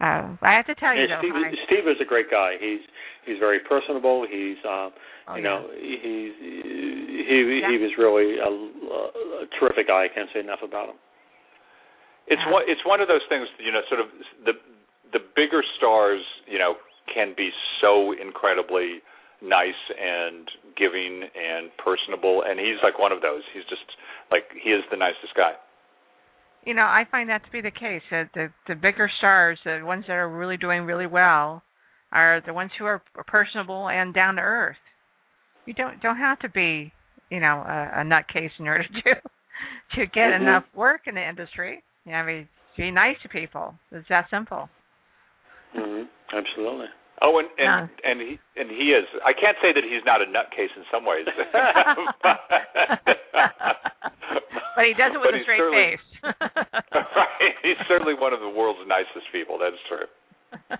[0.03, 2.59] Uh, I have to tell you, Yeah, though, Steve, I, Steve is a great guy.
[2.59, 2.83] He's
[3.25, 4.27] he's very personable.
[4.27, 4.91] He's um,
[5.25, 5.47] Oh, you yeah.
[5.47, 7.71] know he's he Yeah.
[7.71, 10.03] he was really a, a terrific guy.
[10.03, 10.99] I can't say enough about him.
[12.27, 12.51] It's Yeah.
[12.51, 12.63] one.
[12.67, 13.47] It's one of those things.
[13.63, 14.07] You know, sort of
[14.43, 14.53] the
[15.15, 16.19] the bigger stars.
[16.51, 16.75] You know,
[17.13, 18.99] can be so incredibly
[19.41, 23.43] nice and giving and personable, and he's like one of those.
[23.55, 23.87] He's just
[24.31, 25.53] like he is the nicest guy.
[26.65, 28.01] You know, I find that to be the case.
[28.11, 31.63] That the the bigger stars, the ones that are really doing really well,
[32.11, 34.77] are the ones who are personable and down to earth.
[35.65, 36.91] You don't don't have to be,
[37.29, 39.15] you know, a, a nutcase in order to
[39.95, 40.41] to get Mhm.
[40.41, 41.83] enough work in the industry.
[42.05, 43.75] You know, I mean, be nice to people.
[43.91, 44.69] It's that simple.
[45.73, 46.03] hmm
[46.33, 46.87] Absolutely.
[47.23, 49.07] Oh, and and and he and he is.
[49.25, 51.23] I can't say that he's not a nutcase in some ways,
[54.75, 56.03] but he does it with a straight face.
[56.43, 57.55] right.
[57.63, 59.57] He's certainly one of the world's nicest people.
[59.57, 60.07] That's true.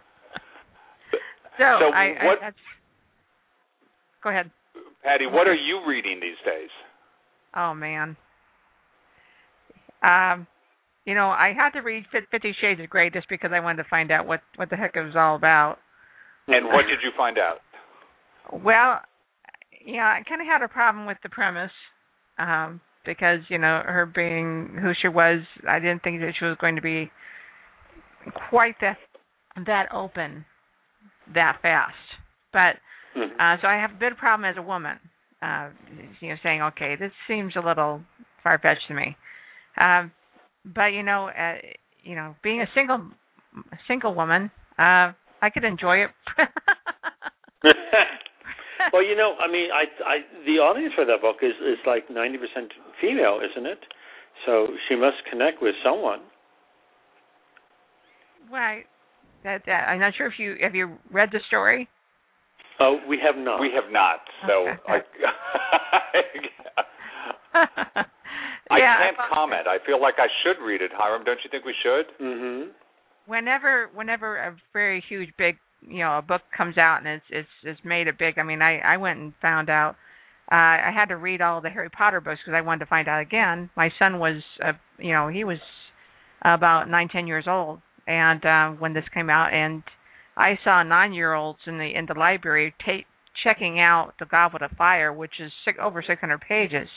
[1.57, 2.57] so, So I, I what- that's
[4.23, 4.51] go ahead.
[5.03, 6.69] Patty, what are you reading these days?
[7.55, 8.15] Oh man.
[10.01, 10.47] Um,
[11.05, 13.89] you know, I had to read Fifty Shades of Grey just because I wanted to
[13.89, 15.77] find out what what the heck it was all about.
[16.47, 17.59] And what did you find out?
[18.51, 18.99] Well,
[19.85, 21.71] yeah, I kind of had a problem with the premise
[22.37, 25.41] um, because you know her being who she was.
[25.67, 27.11] I didn't think that she was going to be
[28.49, 28.97] quite that
[29.65, 30.45] that open
[31.33, 31.95] that fast.
[32.51, 32.77] But
[33.15, 33.39] Mhm.
[33.39, 34.99] uh, so I have a bit of problem as a woman.
[35.41, 35.69] Uh,
[36.19, 38.01] you know, saying okay, this seems a little
[38.43, 39.17] far fetched to me.
[39.77, 40.11] Um,
[40.65, 41.57] but you know, uh,
[42.03, 43.01] you know, being a single
[43.87, 45.11] single woman, uh,
[45.43, 46.11] I could enjoy it.
[48.93, 50.15] well, you know, I mean, I, I,
[50.45, 52.71] the audience for that book is is like ninety percent
[53.01, 53.79] female, isn't it?
[54.45, 56.19] So she must connect with someone.
[58.51, 58.85] Right.
[59.43, 61.87] That, that I'm not sure if you have you read the story.
[62.79, 63.59] Oh, we have not.
[63.59, 64.19] We have not.
[64.47, 64.79] So Okay.
[64.87, 64.99] I,
[68.71, 69.67] I yeah, can't thought- comment.
[69.67, 71.23] I feel like I should read it, Hiram.
[71.23, 72.05] Don't you think we should?
[72.19, 72.71] hmm
[73.25, 77.49] Whenever, whenever a very huge, big, you know, a book comes out and it's it's
[77.63, 78.37] it's made a big.
[78.37, 79.95] I mean, I I went and found out.
[80.51, 83.07] Uh, I had to read all the Harry Potter books because I wanted to find
[83.07, 83.69] out again.
[83.77, 85.57] My son was, uh, you know, he was
[86.41, 89.83] about nine, ten years old, and uh, when this came out, and
[90.35, 93.07] I saw nine-year-olds in the in the library ta-
[93.43, 96.87] checking out the Goblet of Fire, which is six, over 600 pages.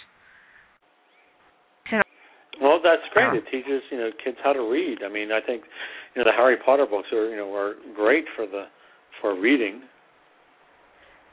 [2.61, 3.33] Well, that's great.
[3.33, 3.39] Yeah.
[3.41, 4.99] It teaches you know kids how to read.
[5.05, 5.63] I mean, I think
[6.15, 8.65] you know the Harry Potter books are you know are great for the
[9.21, 9.83] for reading.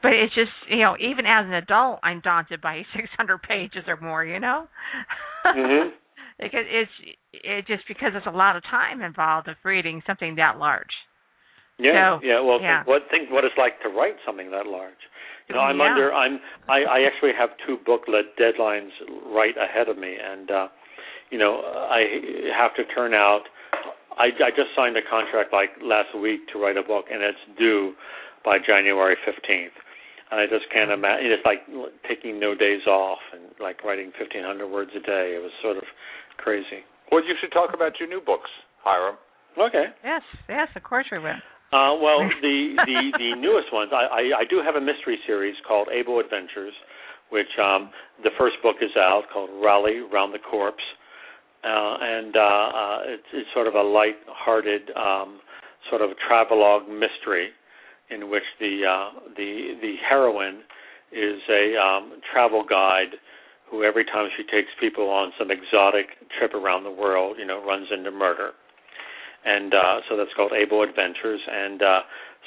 [0.01, 3.95] But it's just, you know, even as an adult, I'm daunted by 600 pages or
[4.01, 4.25] more.
[4.25, 4.67] You know,
[5.45, 5.91] Mhm.
[6.39, 6.91] because it's
[7.33, 10.91] it just because there's a lot of time involved of reading something that large.
[11.79, 12.39] Yeah, So, yeah.
[12.41, 12.83] Well, yeah.
[12.83, 14.99] Think what think what it's like to write something that large.
[15.47, 15.89] You know, I'm Yeah.
[15.91, 16.13] under.
[16.13, 16.39] I'm.
[16.69, 18.91] I, I actually have two booklet deadlines
[19.33, 20.67] right ahead of me, and uh,
[21.33, 23.49] you know, I have to turn out.
[24.13, 27.41] I, I just signed a contract like last week to write a book, and it's
[27.57, 27.97] due
[28.45, 29.73] by January 15th.
[30.29, 31.33] And I just can't imagine.
[31.33, 31.65] It's like
[32.05, 35.33] taking no days off and like writing 1,500 words a day.
[35.33, 35.89] It was sort of
[36.37, 36.85] crazy.
[37.11, 38.49] Well, you should talk about your new books,
[38.85, 39.17] Hiram.
[39.57, 39.89] Okay.
[40.05, 41.41] Yes, yes, of course we will.
[41.73, 45.57] Uh, well, the the the newest ones, I, I I do have a mystery series
[45.67, 46.73] called Able Adventures,
[47.29, 47.89] which um,
[48.21, 50.85] the first book is out called Rally Round the Corpse,
[51.63, 55.39] and uh, uh, it's, it's sort of a light-hearted um,
[55.89, 57.49] sort of travelogue mystery,
[58.09, 60.61] in which the uh, the the heroine
[61.11, 63.15] is a um, travel guide
[63.69, 66.07] who every time she takes people on some exotic
[66.37, 68.51] trip around the world, you know, runs into murder
[69.45, 71.41] and uh, so that's called Able Adventures.
[71.49, 71.99] And uh,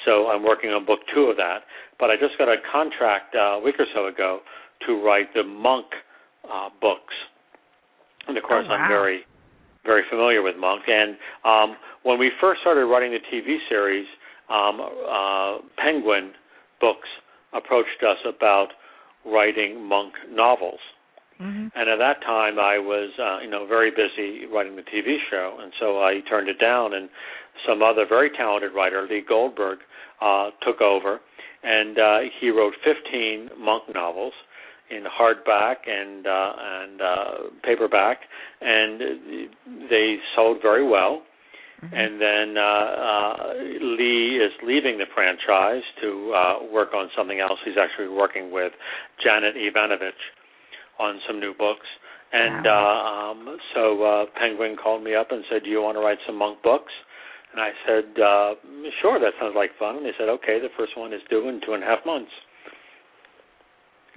[0.05, 1.59] so I'm working on book two of that.
[1.99, 4.39] But I just got a contract uh, a week or so ago
[4.85, 5.85] to write the Monk
[6.45, 7.13] uh, books,
[8.27, 8.77] and of course Oh, wow.
[8.77, 9.21] I'm very,
[9.85, 10.83] very familiar with Monk.
[10.87, 14.07] And um, when we first started writing the TV series,
[14.49, 16.33] um, uh, Penguin
[16.79, 17.09] Books
[17.53, 18.69] approached us about
[19.25, 20.79] writing Monk novels.
[21.37, 25.17] hmm And at that time, I was, uh, you know, very busy writing the TV
[25.29, 26.93] show, and so I turned it down.
[26.93, 27.09] And
[27.67, 29.79] some other very talented writer, Lee Goldberg,
[30.21, 31.19] uh, took over,
[31.63, 34.33] and uh, he wrote 15 monk novels
[34.89, 37.33] in hardback and uh, and uh,
[37.63, 38.19] paperback,
[38.61, 39.01] and
[39.89, 41.23] they sold very well.
[41.79, 47.59] And then uh, uh, Lee is leaving the franchise to uh, work on something else.
[47.63, 48.73] He's actually working with
[49.23, 50.17] Janet Evanovich
[50.99, 51.85] on some new books.
[52.33, 56.01] And uh, um, so uh, Penguin called me up and said, "Do you want to
[56.01, 56.91] write some monk books?"
[57.53, 58.55] And I said, uh,
[59.01, 61.61] "Sure, that sounds like fun." And they said, "Okay, the first one is due in
[61.65, 62.31] two and a half months."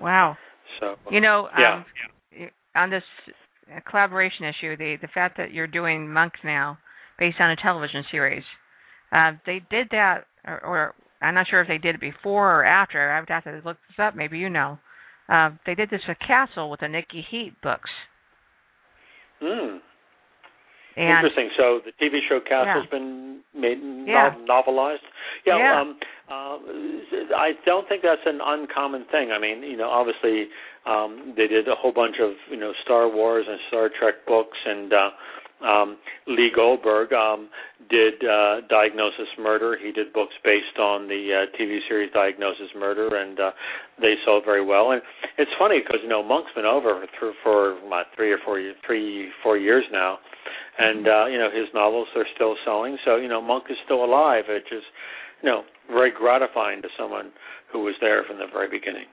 [0.00, 0.36] Wow.
[0.78, 1.82] So You know, yeah,
[2.38, 3.02] um, on this
[3.88, 6.78] collaboration issue, the the fact that you're doing Monk now,
[7.18, 8.44] based on a television series,
[9.12, 12.64] uh, they did that, or, or I'm not sure if they did it before or
[12.64, 13.10] after.
[13.10, 14.14] I would have to look this up.
[14.14, 14.78] Maybe you know.
[15.28, 17.90] Uh, they did this with Castle with the Nikki Heat books.
[19.40, 19.76] Hmm.
[21.00, 21.48] And Interesting.
[21.56, 22.90] So the TV show Castle's Yeah.
[22.90, 24.34] been made Yeah.
[24.44, 25.00] novelized.
[25.44, 25.58] Yeah.
[25.58, 25.80] Yeah.
[25.80, 25.96] Um,
[26.28, 26.58] uh,
[27.36, 29.32] I don't think that's an uncommon thing.
[29.32, 30.50] I mean, you know, obviously
[30.86, 34.58] um, they did a whole bunch of you know Star Wars and Star Trek books,
[34.64, 35.10] and uh,
[35.62, 37.48] um, Lee Goldberg um,
[37.90, 39.76] did uh, Diagnosis Murder.
[39.76, 43.50] He did books based on the uh, TV series Diagnosis Murder, and uh,
[44.00, 44.92] they sold very well.
[44.92, 45.02] And
[45.38, 49.28] it's funny because you know Monk's been over for for what, three or four three
[49.42, 50.18] four years now,
[50.80, 52.96] and uh, you know his novels are still selling.
[53.04, 54.82] So you know Monk is still alive, which is
[55.42, 57.32] you know very gratifying to someone
[57.72, 59.06] who was there from the very beginning.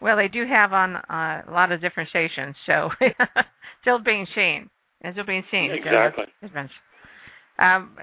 [0.00, 2.90] well, they do have on uh, a lot of different stations, so
[3.82, 4.70] still being seen.
[5.00, 5.70] It's Still being seen.
[5.70, 6.24] Exactly.
[6.40, 6.72] Difference.
[7.58, 7.96] Um,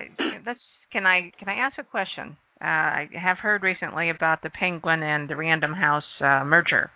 [0.46, 0.60] let's.
[0.94, 2.38] Can I can I ask a question?
[2.62, 6.92] Uh, I have heard recently about the Penguin and the Random House uh, merger.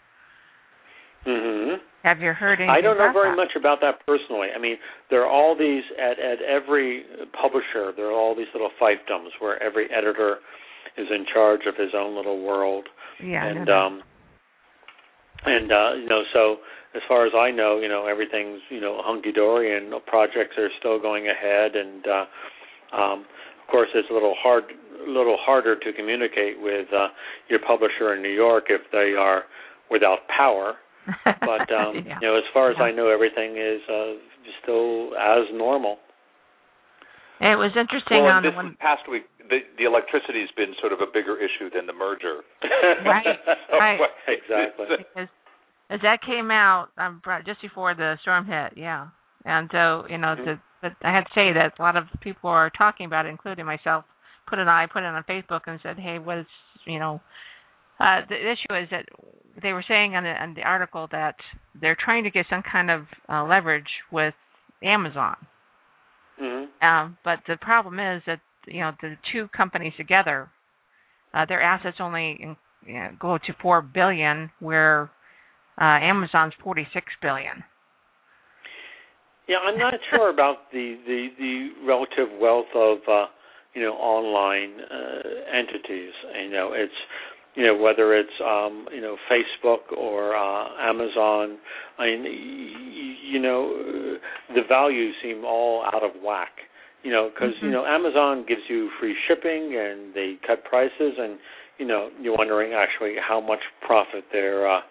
[1.26, 1.74] Hmm
[2.04, 3.36] Have you heard anything I don't know very that?
[3.36, 4.50] much about that personally.
[4.56, 4.78] I mean,
[5.10, 7.04] there are all these at at every
[7.34, 7.92] publisher.
[7.96, 10.38] There are all these little fiefdoms where every editor
[10.98, 12.88] is in charge of his own little world,
[13.22, 13.46] Yeah.
[13.46, 14.04] And um,
[15.46, 16.58] and uh, you know, so
[16.96, 20.70] as far as I know, you know, everything's you know hunky dory, and projects are
[20.80, 23.20] still going ahead, and uh, um,
[23.62, 24.66] of course, it's a little hard,
[25.06, 27.08] a little harder to communicate with uh,
[27.50, 29.44] your publisher in New York if they are
[29.90, 30.76] without power
[31.24, 32.18] but um yeah.
[32.22, 32.86] you know as far as Yeah.
[32.86, 34.14] i know everything is uh
[34.64, 35.98] still as normal
[37.40, 38.78] And it was interesting well, on this the one.
[38.80, 42.42] past week, the, the electricity has been sort of a bigger issue than the merger.
[43.06, 43.36] Right,
[43.72, 44.00] right.
[44.28, 45.28] exactly Because
[45.92, 49.08] as that came out um, br- just before the storm hit, yeah.
[49.44, 50.46] And so you know, Mhm.
[50.46, 53.30] the, but I had to say that a lot of people are talking about it,
[53.30, 54.06] including myself.
[54.48, 56.48] Put it, I put it on Facebook and said, "Hey, what is
[56.86, 57.20] you know?"
[58.00, 59.06] Uh, the issue is that
[59.62, 61.36] they were saying on the, on the article that
[61.80, 64.34] they're trying to get some kind of uh, leverage with
[64.84, 65.36] Amazon.
[66.40, 70.50] hmm Um, but the problem is that you know the two companies together,
[71.34, 75.10] uh, their assets only in, you know, go to four billion, where
[75.80, 77.64] uh, Amazon's forty six billion.
[79.48, 83.26] yeah i'm not sure about the the the relative wealth of uh
[83.74, 86.12] you know online uh entities
[86.44, 86.94] you know it's
[87.56, 91.58] you know whether it's um you know facebook or uh amazon
[91.98, 92.24] i mean
[93.32, 94.18] you know
[94.54, 96.52] the values seem all out of whack
[97.04, 97.72] you know because you Mhm.
[97.74, 101.40] know amazon gives you free shipping and they cut prices and
[101.78, 104.82] you know, you're wondering actually how much profit they're uh,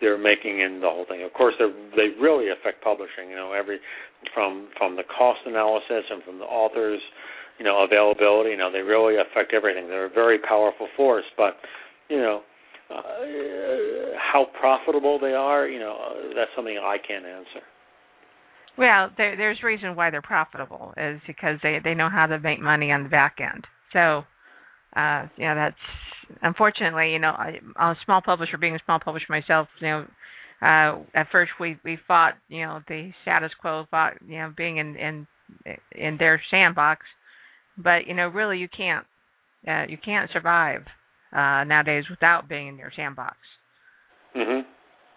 [0.00, 1.22] they're making in the whole thing.
[1.22, 1.66] Of course, they
[1.96, 3.30] they really affect publishing.
[3.30, 3.78] You know, every
[4.34, 7.00] from from the cost analysis and from the authors,
[7.58, 8.50] you know, availability.
[8.50, 9.88] You know, they really affect everything.
[9.88, 11.24] They're a very powerful force.
[11.36, 11.56] But
[12.08, 12.42] you know,
[12.90, 13.02] uh,
[14.32, 17.64] how profitable they are, you know, uh, that's something I can't answer.
[18.78, 22.60] Well, there, there's reason why they're profitable is because they they know how to make
[22.60, 23.64] money on the back end.
[23.92, 24.24] So,
[24.94, 29.26] uh, you know, that's unfortunately, you know, I, a small publisher, being a small publisher
[29.30, 30.06] myself, you know,
[30.62, 34.76] uh, at first we we fought, you know, the status quo, fought, you know, being
[34.76, 35.26] in in
[35.92, 37.04] in their sandbox,
[37.78, 39.06] but you know, really, you can't
[39.66, 40.82] uh, you can't survive
[41.32, 43.36] uh, nowadays without being in your sandbox.
[44.34, 44.60] hmm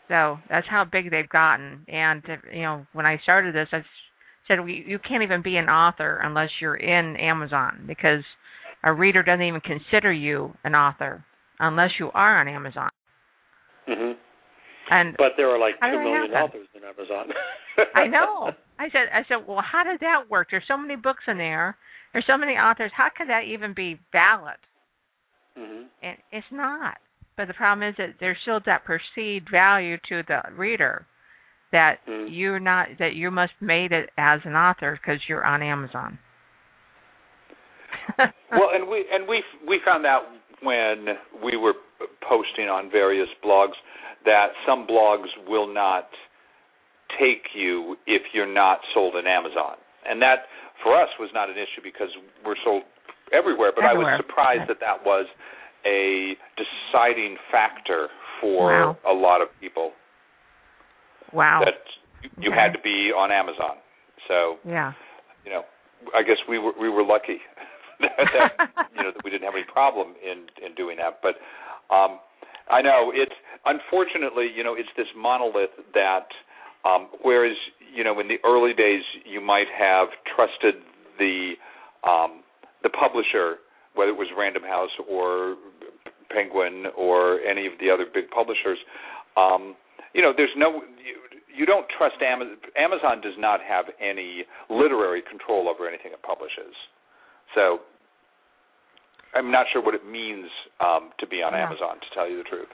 [0.07, 1.85] So that's how big they've gotten.
[1.87, 3.83] And you know, when I started this, I
[4.47, 8.23] said we, you can't even be an author unless you're in Amazon because
[8.83, 11.23] a reader doesn't even consider you an author
[11.59, 12.89] unless you are on Amazon.
[13.87, 14.11] hmm
[14.89, 17.27] And But there are like two million authors in Amazon.
[17.95, 18.51] I know.
[18.79, 20.47] I said, I said, well, how did that work?
[20.51, 21.77] There's so many books in there.
[22.13, 22.91] There's so many authors.
[22.95, 24.57] How could that even be valid?
[25.59, 26.97] Hmm And it's not.
[27.37, 31.05] But the problem is that there's still that perceived value to the reader
[31.71, 32.27] that Mm.
[32.31, 36.17] you're not that you must made it as an author because you're on Amazon.
[38.51, 40.23] well, and we and we we found out
[40.61, 41.07] when
[41.43, 41.73] we were
[42.27, 43.77] posting on various blogs
[44.25, 46.09] that some blogs will not
[47.19, 50.45] take you if you're not sold in Amazon, and that
[50.83, 52.09] for us was not an issue because
[52.45, 52.83] we're sold
[53.33, 53.71] everywhere.
[53.75, 55.25] But I was surprised that that was
[55.85, 58.07] a deciding factor
[58.41, 58.97] for Wow.
[59.07, 59.91] a lot of people
[61.33, 61.61] wow.
[61.63, 61.79] that
[62.23, 62.59] you, you Okay.
[62.59, 63.77] had to be on Amazon.
[64.27, 64.93] So yeah.
[65.45, 65.63] you know,
[66.15, 67.39] I guess we were we were lucky
[67.99, 71.19] that, that you know that we didn't have any problem in in doing that.
[71.21, 71.35] But
[71.93, 72.19] um,
[72.69, 76.27] I know it's unfortunately you know it's this monolith that
[76.85, 77.55] um, whereas
[77.93, 80.75] you know in the early days you might have trusted
[81.17, 81.53] the
[82.07, 82.43] um,
[82.83, 83.57] the publisher
[83.95, 85.55] whether it was Random House or
[86.29, 88.77] Penguin or any of the other big publishers.
[89.35, 89.75] Um,
[90.13, 91.15] you know, there's no you,
[91.53, 92.57] you don't trust Amazon.
[92.77, 96.73] Amazon does not have any literary control over anything it publishes.
[97.55, 97.79] So
[99.35, 100.47] I'm not sure what it means
[100.79, 101.65] um, to be on Yeah.
[101.65, 102.69] Amazon, to tell you the truth.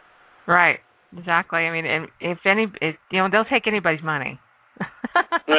[0.47, 0.79] Right.
[1.17, 1.59] Exactly.
[1.59, 4.37] I mean, and if any, if, you know, they'll take anybody's money.
[5.47, 5.55] you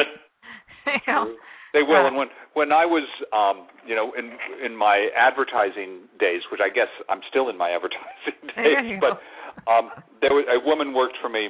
[1.07, 1.35] know.
[1.73, 2.03] They will.
[2.03, 3.03] Uh, and when when I was,
[3.33, 4.31] um, you know, in
[4.63, 9.19] in my advertising days, which I guess I'm still in my advertising days, but
[9.69, 9.91] um,
[10.21, 11.49] there was a woman worked for me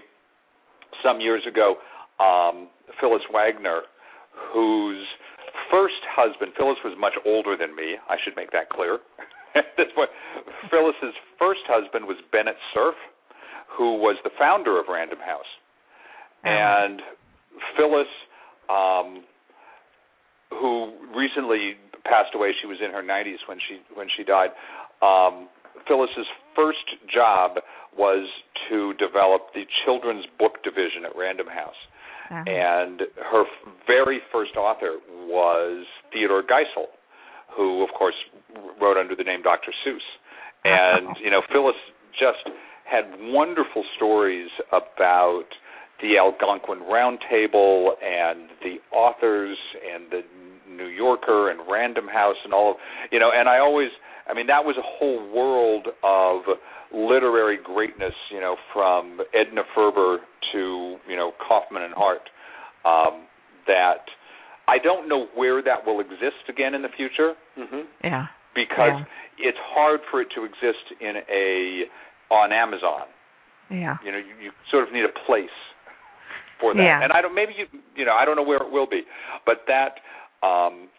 [1.04, 1.76] some years ago,
[2.20, 3.82] um, Phyllis Wagner,
[4.54, 5.06] whose
[5.70, 7.96] first husband, Phyllis was much older than me.
[8.10, 9.00] I should make that clear.
[9.56, 10.10] At this point,
[10.72, 12.96] Phyllis's first husband was Bennett Cerf,
[13.78, 15.52] who was the founder of Random House,
[16.46, 16.50] Oh.
[16.50, 17.02] and
[17.78, 18.08] Phyllis.
[18.70, 19.24] Um,
[20.50, 21.76] who recently
[22.06, 22.52] passed away.
[22.60, 24.50] She was in her 90s when she when she died.
[25.02, 25.48] Um,
[25.88, 27.60] Phyllis's first job
[27.98, 28.28] was
[28.70, 31.80] to develop the children's book division at Random House,
[32.30, 32.44] Uh-huh.
[32.46, 36.88] and her f- very first author was Theodore Geisel,
[37.56, 38.16] who of course
[38.82, 39.72] wrote under the name Dr.
[39.86, 40.02] Seuss.
[40.66, 41.76] And you know, Phyllis
[42.14, 42.50] just
[42.86, 45.46] had wonderful stories about
[46.02, 49.58] the Algonquin Roundtable and the authors
[49.94, 50.22] and the
[50.70, 52.78] New Yorker and Random House and all of
[53.12, 53.90] you know and I always
[54.30, 56.42] I mean that was a whole world of
[56.94, 60.18] literary greatness you know from Edna Ferber
[60.54, 62.30] to you know Kaufman and Hart
[62.86, 63.26] um,
[63.66, 64.06] that
[64.68, 68.28] I don't know where that will exist again in the future hmm Yeah.
[68.54, 69.02] because
[69.40, 69.50] Yeah.
[69.50, 71.84] it's hard for it to exist in a
[72.30, 73.08] on Amazon
[73.72, 73.98] Yeah.
[74.06, 75.50] you know you, you sort of need a place
[76.60, 77.04] for that Yeah.
[77.04, 79.04] and i don't maybe you you know i don't know where it will be
[79.46, 80.00] but that
[80.46, 80.90] um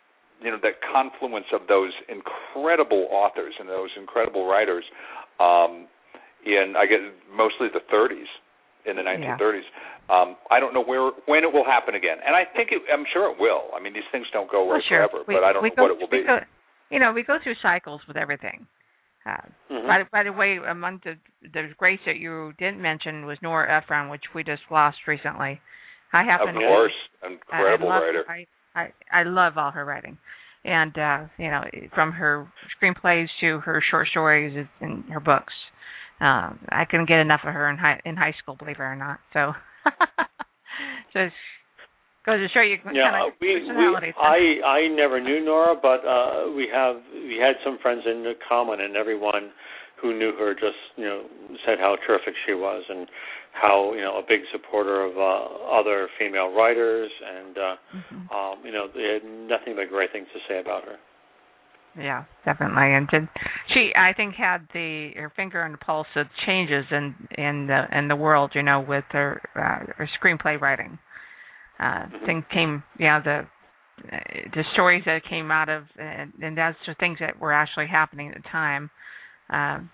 [0.40, 4.84] you know that confluence of those incredible authors and those incredible writers
[5.40, 5.86] um
[6.46, 7.00] in i guess
[7.34, 8.28] mostly the 30s
[8.86, 9.66] in the 1930s
[10.08, 13.04] um i don't know where when it will happen again and i think it i'm
[13.12, 15.08] sure it will i mean these things don't go away Well, sure.
[15.08, 16.38] forever we, but i don't know go, what it will be Go,
[16.90, 18.66] you know, we go through cycles with everything.
[19.28, 19.36] Uh,
[19.68, 23.78] hmm By, by the way, among the the greats that you didn't mention was Nora
[23.78, 25.60] Ephron, which we just lost recently.
[26.12, 28.46] I happen of to course I- incredible I love, writer I,
[28.80, 30.16] I I love all her writing,
[30.64, 31.62] and uh, you know,
[31.94, 32.48] from her
[32.80, 35.52] screenplays to her short stories and her books.
[36.20, 38.96] Um, I couldn't get enough of her in high in high school, believe it or
[38.96, 39.18] not.
[39.32, 39.52] So,
[41.12, 41.28] so
[42.28, 44.12] goes to show you Yeah, kind of we, we.
[44.20, 48.80] I I never knew Nora, but uh we have we had some friends in common,
[48.84, 49.50] and everyone
[50.00, 51.24] who knew her just you know
[51.64, 53.08] said how terrific she was and
[53.52, 58.20] how you know a big supporter of uh, other female writers and uh, Mhm.
[58.30, 60.96] um, you know they had nothing but great things to say about her.
[61.98, 62.94] Yeah, definitely.
[62.94, 63.28] And did,
[63.74, 67.86] she, I think, had the her finger on the pulse of changes in in the
[67.96, 68.52] in the world.
[68.54, 70.98] You know, with her uh, her screenplay writing.
[71.78, 72.26] Uh, Mhm.
[72.26, 73.46] Things came, yeah, the
[74.12, 74.18] uh,
[74.54, 78.30] the stories that came out of, and, and that's the things that were actually happening
[78.30, 78.90] at the time.
[79.50, 79.90] Um,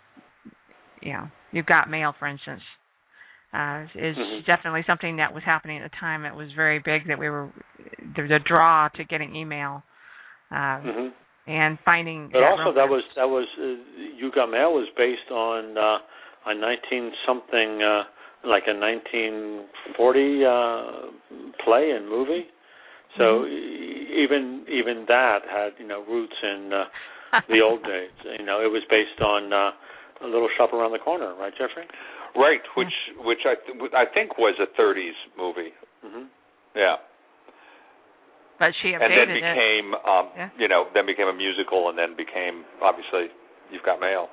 [1.01, 2.62] you know, you've got mail, for instance.
[3.53, 4.45] Uh, is Mhm.
[4.47, 6.24] definitely something that was happening at the time.
[6.24, 7.51] It was very big that we were
[8.16, 9.82] the, the draw to getting email.
[10.51, 11.09] Uh, hmm
[11.47, 13.62] and finding But also that was that was uh,
[14.16, 15.99] You Got Mail was based on uh,
[16.47, 18.05] a 19 something uh,
[18.47, 21.11] like a 1940 uh,
[21.65, 22.47] play and movie.
[23.17, 23.49] So Mhm.
[23.49, 26.85] e- even even that had you know roots in uh,
[27.49, 28.11] the old days.
[28.39, 29.71] You know, it was based on uh,
[30.23, 31.87] a little shop around the corner, right, Jeffrey?
[32.35, 35.73] Right, which which I th- I think was a 30s movie.
[36.03, 36.25] hmm
[36.75, 36.97] Yeah,
[38.59, 39.55] but she and then updated it.
[39.55, 40.49] became um, Yeah.
[40.59, 43.29] you know then became a musical, and then became obviously
[43.71, 44.29] You've Got Mail.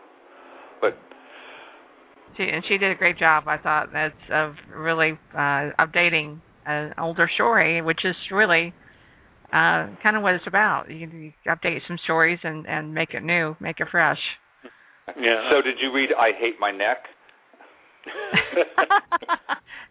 [0.81, 0.97] But
[2.37, 3.43] She and she did a great job.
[3.47, 8.73] I thought that's of really uh, updating an older story, which is really
[9.51, 10.89] uh, kind of what it's about.
[10.89, 14.19] You, you update some stories and and make it new, make it fresh.
[15.19, 15.49] Yeah.
[15.51, 17.03] so did you read I Hate My Neck?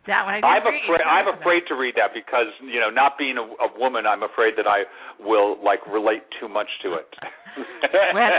[0.06, 1.00] that one I I'm afraid.
[1.06, 4.54] I'm afraid to read that because you know, not being a, a woman, I'm afraid
[4.56, 4.82] that I
[5.22, 7.06] will like relate too much to it.
[8.12, 8.32] When-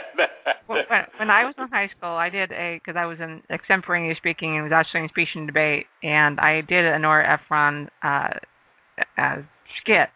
[0.68, 4.18] when, when I was in high school, I did a because I was in extemporaneous
[4.18, 8.30] speaking and was actually in speech and debate, and I did a Nora Ephron uh,
[9.18, 9.36] uh,
[9.82, 10.10] skit.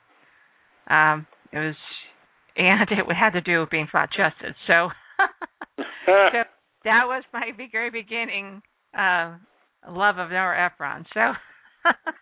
[0.89, 1.75] Um, it was,
[2.57, 4.55] and it had to do with being flat chested.
[4.67, 4.89] So,
[6.05, 6.43] so
[6.83, 8.61] that was my very beginning
[8.97, 9.35] uh,
[9.89, 11.05] love of Nora Ephron.
[11.13, 11.33] So,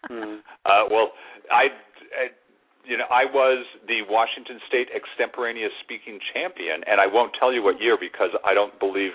[0.10, 0.40] Mhm.
[0.66, 1.12] Uh, well,
[1.52, 1.68] I,
[2.16, 2.32] I,
[2.86, 7.64] you know, I was the Washington State extemporaneous speaking champion, and I won't tell you
[7.64, 9.12] what year because I don't believe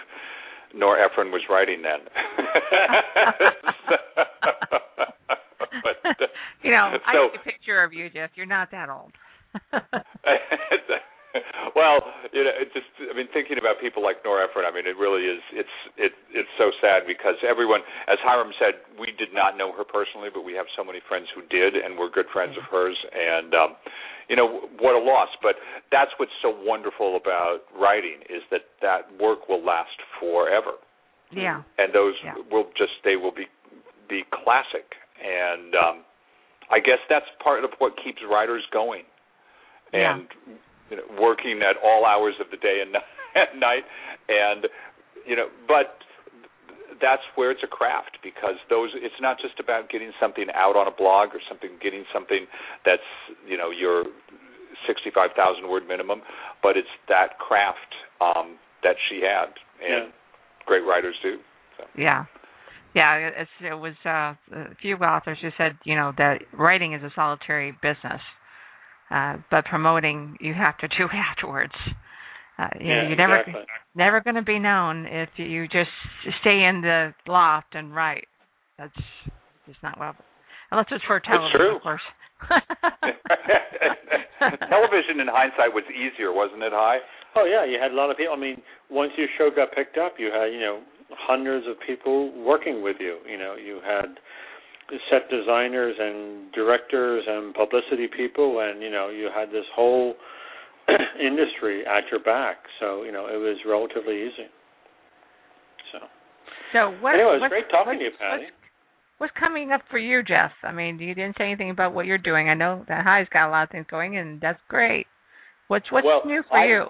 [0.75, 2.01] Nor Ephron was writing then.
[5.83, 6.27] but, uh,
[6.63, 8.31] you know, I see a picture of you, Jeff.
[8.35, 9.13] You're not that old.
[11.77, 12.01] well,
[12.33, 14.97] you know, it just I mean, thinking about people like Nora Ephron, I mean, it
[14.97, 15.43] really is.
[15.53, 19.85] It's it it's so sad because everyone, as Hiram said, we did not know her
[19.85, 22.97] personally, but we have so many friends who did, and we're good friends of hers.
[23.13, 23.77] And um,
[24.29, 25.29] you know, what a loss.
[25.43, 25.57] But
[25.93, 30.81] that's what's so wonderful about writing is that that work will last forever,
[31.31, 31.63] yeah.
[31.77, 32.35] and those Yeah.
[32.51, 33.47] will just they will be
[34.09, 34.97] be classic.
[35.21, 35.97] And um,
[36.71, 39.05] I guess that's part of what keeps writers going
[39.93, 40.21] Yeah.
[40.91, 42.95] And you know, working at all hours of the day and
[43.37, 43.85] at night
[44.29, 44.67] and
[45.27, 46.01] you know but
[47.01, 50.89] that's where it's a craft because those it's not just about getting something out on
[50.89, 52.47] a blog or something getting something
[52.85, 53.03] that's
[53.47, 54.05] you know your
[54.87, 56.23] 65,000 word minimum
[56.63, 59.47] but it's that craft um that she had
[59.85, 60.11] and Yeah.
[60.67, 61.39] great writers do
[61.77, 61.85] so.
[61.97, 62.25] Yeah.
[62.95, 66.95] Yeah, it- it's, it was uh, a few authors who said, you know, that writing
[66.95, 68.21] is a solitary business,
[69.11, 71.75] uh, but promoting you have to do afterwards.
[72.59, 73.63] Uh, you know, yeah, you're never exactly.
[73.95, 75.91] never going to be known if you just
[76.41, 78.27] stay in the loft and write.
[78.79, 78.93] That's
[79.67, 80.17] just not well,
[80.71, 81.77] unless it's for television, true.
[81.77, 82.03] of course.
[84.39, 86.99] Television in hindsight was easier, wasn't it, Hy?
[87.37, 88.35] Oh yeah, you had a lot of people.
[88.35, 92.33] I mean, once your show got picked up, you had you know hundreds of people
[92.43, 93.19] working with you.
[93.29, 94.19] You know, you had
[95.11, 100.15] set designers and directors and publicity people, and you know you had this whole
[101.21, 102.57] industry at your back.
[102.81, 104.49] So you know it was relatively easy.
[105.93, 105.99] So
[106.73, 107.15] so what?
[107.15, 108.43] anyway, it was great talking what's- to you, Patty.
[108.45, 108.53] What's,
[109.19, 110.53] what's coming up for you, Jeff?
[110.63, 112.49] I mean, you didn't say anything about what you're doing.
[112.49, 115.07] I know that Hy's got a lot of things going, and that's great.
[115.69, 116.87] What's what's Well, new for I- you?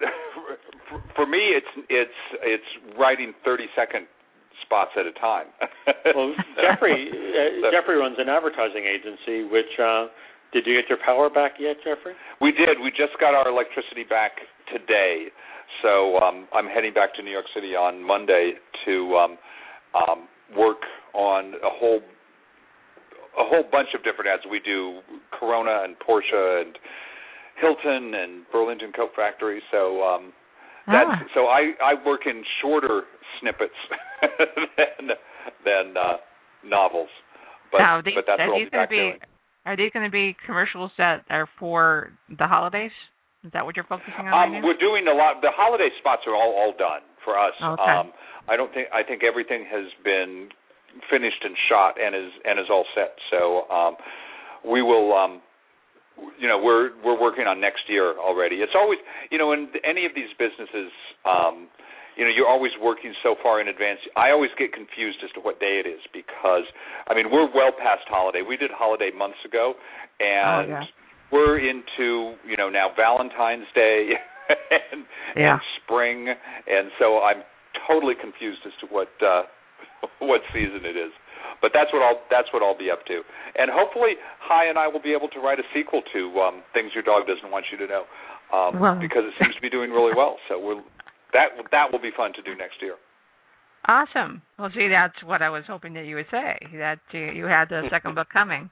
[0.88, 4.06] for, for me, it's it's it's writing thirty second
[4.62, 5.46] spots at a time.
[6.14, 9.48] Well, Jeffrey uh, Jeffrey runs an advertising agency.
[9.48, 10.06] Which uh,
[10.52, 12.14] did you get your power back yet, Jeffrey?
[12.40, 12.78] We did.
[12.82, 14.32] We just got our electricity back
[14.70, 15.28] today,
[15.82, 18.54] so um, I'm heading back to New York City on Monday
[18.84, 19.38] to um,
[19.94, 20.82] um, work
[21.14, 22.00] on a whole
[23.38, 24.42] a whole bunch of different ads.
[24.50, 25.00] We do
[25.32, 26.78] Corona and Porsche and
[27.60, 29.62] Hilton and Burlington Coat Factory.
[29.70, 30.32] So um,
[30.86, 31.24] that's Ah.
[31.34, 33.04] so I I work in shorter
[33.40, 33.78] snippets
[34.76, 35.10] than
[35.64, 36.16] than uh,
[36.64, 37.08] novels.
[37.70, 39.18] But now, these, but that's are these be going to be doing.
[39.66, 42.92] are these going to be commercials that are for the holidays?
[43.44, 45.40] Is that what you're focusing on Um, right we're doing a lot.
[45.42, 47.54] The holiday spots are all all done for us.
[47.62, 47.82] Okay.
[47.82, 48.12] Um,
[48.48, 50.48] I don't think I think everything has been
[51.10, 53.14] finished and shot and is and is all set.
[53.30, 53.96] So um,
[54.64, 55.14] we will.
[55.14, 55.40] Um,
[56.38, 58.56] you know, we're we're working on next year already.
[58.56, 58.98] It's always,
[59.30, 60.92] you know, in any of these businesses,
[61.24, 61.68] um,
[62.16, 64.00] you know, you're always working so far in advance.
[64.16, 66.68] I always get confused as to what day it is because,
[67.08, 68.42] I mean, we're well past holiday.
[68.46, 69.74] We did holiday months ago,
[70.20, 70.84] and oh, yeah.
[71.32, 74.12] we're into, you know, now Valentine's Day
[74.92, 75.04] and,
[75.36, 75.52] yeah.
[75.52, 77.42] and spring, and so I'm
[77.88, 79.42] totally confused as to what uh,
[80.20, 81.12] what season it is.
[81.62, 83.22] But that's what I'll that's what I'll be up to,
[83.54, 86.90] and hopefully, Hy and I will be able to write a sequel to um, Things
[86.92, 88.04] Your Dog Doesn't Want You to Know,
[88.50, 90.42] um, well, because it seems to be doing really well.
[90.50, 90.82] So we'll
[91.32, 92.98] that that will be fun to do next year.
[93.86, 94.42] Awesome.
[94.58, 97.68] Well, see, that's what I was hoping that you would say that you, you had
[97.68, 98.70] the second book coming.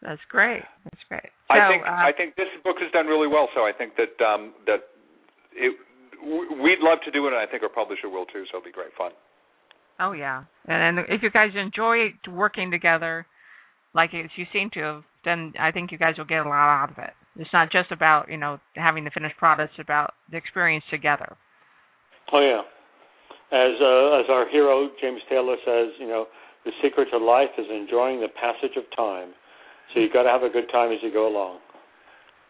[0.00, 0.64] That's great.
[0.84, 1.28] That's great.
[1.48, 3.48] So, I think uh, I think this book has done really well.
[3.54, 4.88] So I think that um, that
[5.52, 5.76] it
[6.24, 8.44] we'd love to do it, and I think our publisher will too.
[8.48, 9.12] So it'll be great fun.
[10.00, 13.26] Oh yeah, and, and if you guys enjoy working together,
[13.94, 16.90] like you seem to have, then I think you guys will get a lot out
[16.90, 17.12] of it.
[17.36, 21.36] It's not just about you know having the finished product; it's about the experience together.
[22.32, 22.62] Oh yeah,
[23.52, 26.26] as uh, as our hero James Taylor says, you know,
[26.64, 29.34] the secret to life is enjoying the passage of time.
[29.92, 31.58] So you've got to have a good time as you go along.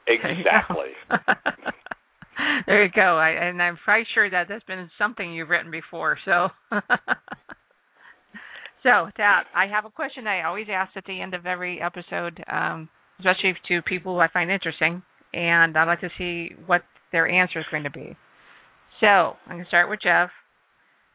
[0.07, 0.93] Exactly.
[2.67, 3.19] there you go.
[3.19, 6.19] I, and I'm quite sure that that's been something you've written before.
[6.25, 6.49] So,
[8.83, 12.43] so that I have a question I always ask at the end of every episode,
[12.51, 12.89] um,
[13.19, 16.83] especially to people I find interesting, and I'd like to see what
[17.13, 18.17] their answer is going to be.
[19.01, 20.31] So I'm going to start with Jeff.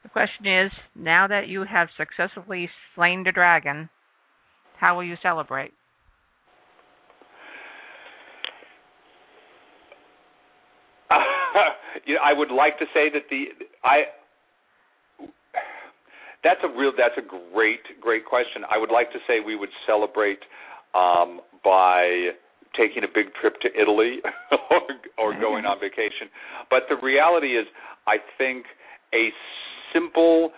[0.04, 3.90] The question is: Now that you have successfully slain the dragon,
[4.80, 5.72] how will you celebrate?
[12.06, 13.46] you know, I would like to say that the
[13.84, 14.04] I
[16.44, 18.64] that's a real that's a great great question.
[18.70, 20.40] I would like to say we would celebrate
[20.94, 22.30] um, by
[22.78, 24.20] taking a big trip to Italy
[24.70, 24.82] or,
[25.18, 26.28] or going on vacation.
[26.70, 27.66] But the reality is,
[28.06, 28.66] I think
[29.14, 29.30] a
[29.94, 30.52] simple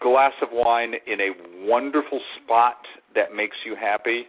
[0.00, 1.30] glass of wine in a
[1.66, 2.76] wonderful spot
[3.14, 4.26] that makes you happy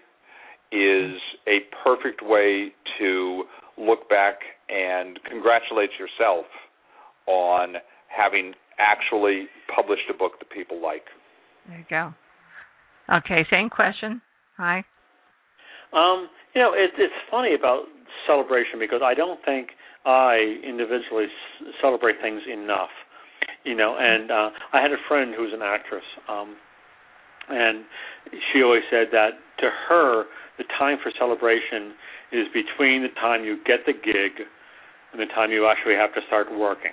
[0.72, 3.44] is a perfect way to
[3.78, 6.46] look back and congratulate yourself
[7.28, 7.76] on
[8.08, 11.06] having actually published a book that people like.
[11.68, 12.14] There you go.
[13.12, 14.22] Okay, same question.
[14.58, 14.84] Hy.
[15.94, 17.84] Um, you know, it, it's funny about
[18.28, 19.70] celebration because I don't think
[20.06, 22.90] I individually s- celebrate things enough.
[23.64, 26.56] You know, and uh, I had a friend who was an actress, um,
[27.50, 27.84] and
[28.52, 30.26] she always said that to her,
[30.58, 31.94] the time for celebration
[32.34, 34.46] is between the time you get the gig
[35.12, 36.92] and the time you actually have to start working.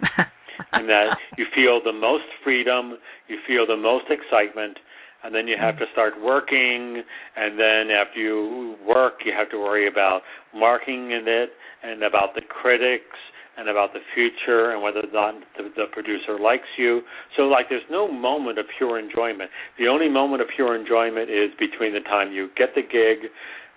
[0.72, 2.96] and that you feel the most freedom,
[3.28, 4.78] you feel the most excitement,
[5.24, 7.02] and then you have to start working,
[7.36, 10.22] and then after you work, you have to worry about
[10.54, 11.50] marking in it,
[11.82, 13.16] and about the critics,
[13.56, 17.02] and about the future, and whether or not the, the producer likes you.
[17.36, 19.50] So, like, there's no moment of pure enjoyment.
[19.78, 23.30] The only moment of pure enjoyment is between the time you get the gig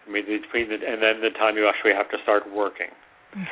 [0.06, 2.94] I mean, between the, and then the time you actually have to start working.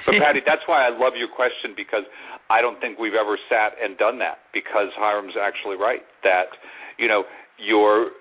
[0.06, 2.08] But Patty, that's why I love your question because
[2.48, 4.40] I don't think we've ever sat and done that.
[4.54, 6.56] Because Hiram's actually right that
[6.98, 7.28] you know
[7.60, 8.16] your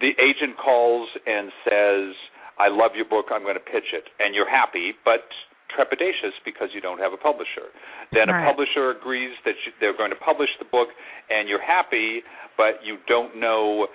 [0.00, 2.12] the agent calls and says,
[2.60, 3.32] "I love your book.
[3.32, 5.24] I'm going to pitch it," and you're happy, but
[5.72, 7.72] trepidatious because you don't have a publisher.
[8.12, 8.44] Then right.
[8.44, 10.88] a publisher agrees that you, they're going to publish the book,
[11.30, 12.20] and you're happy,
[12.56, 13.88] but you don't know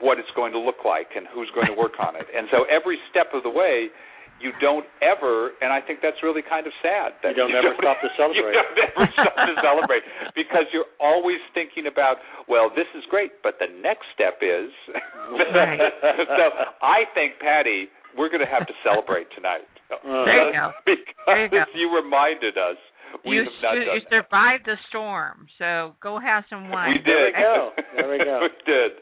[0.00, 2.26] what it's going to look like and who's going to work on it.
[2.30, 3.90] And so every step of the way,
[4.38, 7.18] you don't ever, and I think that's really kind of sad.
[7.22, 8.54] That you don't you ever don't, stop to celebrate.
[8.54, 10.02] You don't ever stop to celebrate
[10.34, 14.70] because you're always thinking about, well, this is great, but the next step is.
[15.28, 15.76] Right.
[16.24, 16.44] so
[16.80, 19.68] I think, Patty, we're going to have to celebrate tonight.
[19.92, 20.72] Uh, there you go.
[20.88, 21.64] Because there you, go.
[21.76, 22.80] you reminded us.
[23.24, 26.96] We you, have not you, done you survived the storm, so go have some wine.
[26.96, 27.06] We did.
[27.06, 27.70] There we go.
[27.96, 28.36] There we go.
[28.40, 28.92] we did.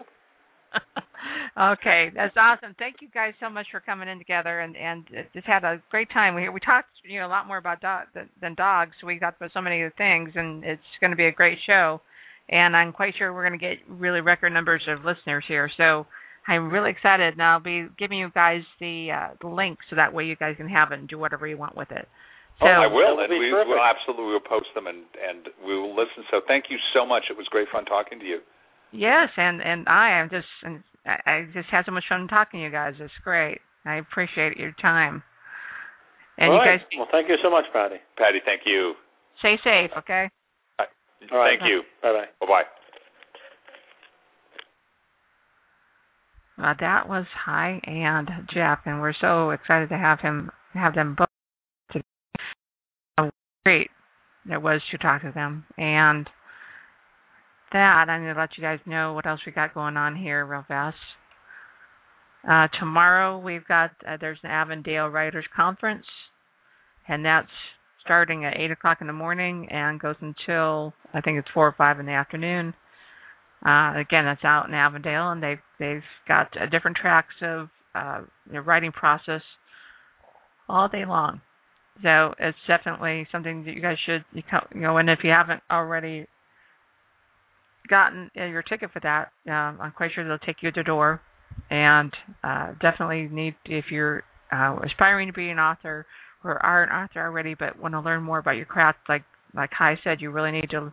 [1.72, 2.74] Okay, that's awesome.
[2.78, 6.10] Thank you guys so much for coming in together and and just had a great
[6.12, 6.34] time.
[6.34, 8.92] We we talked you know a lot more about dog than, than dogs.
[9.04, 12.00] We talked about so many other things, and it's going to be a great show.
[12.48, 15.68] And I'm quite sure we're going to get really record numbers of listeners here.
[15.76, 16.06] So
[16.46, 20.12] I'm really excited, and I'll be giving you guys the uh, the link so that
[20.12, 22.06] way you guys can have it and do whatever you want with it.
[22.60, 23.68] So, oh, I will, and we perfect.
[23.68, 26.24] will absolutely will post them, and and we will listen.
[26.30, 27.24] So thank you so much.
[27.28, 28.40] It was great fun talking to you.
[28.92, 32.60] Yes, and and I am just and I I just had so much fun talking
[32.60, 32.94] to you guys.
[33.00, 33.58] It's great.
[33.84, 35.22] I appreciate your time.
[36.38, 36.80] And All you right.
[36.80, 37.96] guys Well, thank you so much, Patty.
[38.18, 38.94] Patty, thank you.
[39.38, 40.28] stay safe, okay?
[41.32, 41.58] All right.
[41.58, 41.82] Thank you.
[42.02, 42.24] Bye bye.
[42.40, 42.62] Bye bye.
[46.58, 51.14] Uh, that was Hy and Jeff, and we're so excited to have him have them
[51.18, 51.28] both
[51.92, 52.04] today.
[53.18, 53.30] How
[53.64, 53.90] great
[54.50, 56.28] it was to talk to them, and
[57.72, 60.44] that I'm going to let you guys know what else we got going on here
[60.44, 60.96] real fast.
[62.48, 66.06] Uh, tomorrow we've got uh, there's an Avondale Writers Conference,
[67.08, 67.48] and that's
[68.04, 71.74] starting at eight o'clock in the morning and goes until I think it's four or
[71.76, 72.72] five in the afternoon.
[73.66, 78.20] Uh, again, that's out in Avondale, and they've they've got uh, different tracks of uh,
[78.50, 79.42] the writing process
[80.68, 81.40] all day long.
[82.02, 84.42] So it's definitely something that you guys should you
[84.74, 84.98] know.
[84.98, 86.26] And if you haven't already
[87.88, 90.84] gotten uh, your ticket for that, uh, I'm quite sure they'll take you to the
[90.84, 91.20] door.
[91.70, 92.12] And
[92.44, 94.22] uh, definitely need if you're
[94.52, 96.06] uh, aspiring to be an author
[96.44, 99.22] or are an author already, but want to learn more about your craft, like
[99.54, 100.92] like Hy said, you really need to,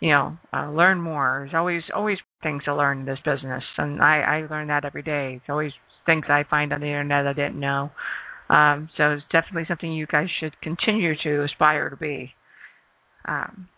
[0.00, 1.40] you know, uh, learn more.
[1.44, 5.02] There's always always things to learn in this business, and I I learn that every
[5.02, 5.34] day.
[5.36, 5.72] It's always
[6.06, 7.90] things I find on the internet I didn't know.
[8.50, 12.32] Um, so it's definitely something you guys should continue to aspire to be.
[13.26, 13.68] Um,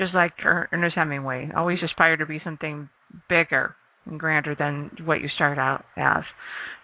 [0.00, 2.88] just like Ernest Hemingway, always aspire to be something
[3.28, 6.22] bigger and grander than what you start out as.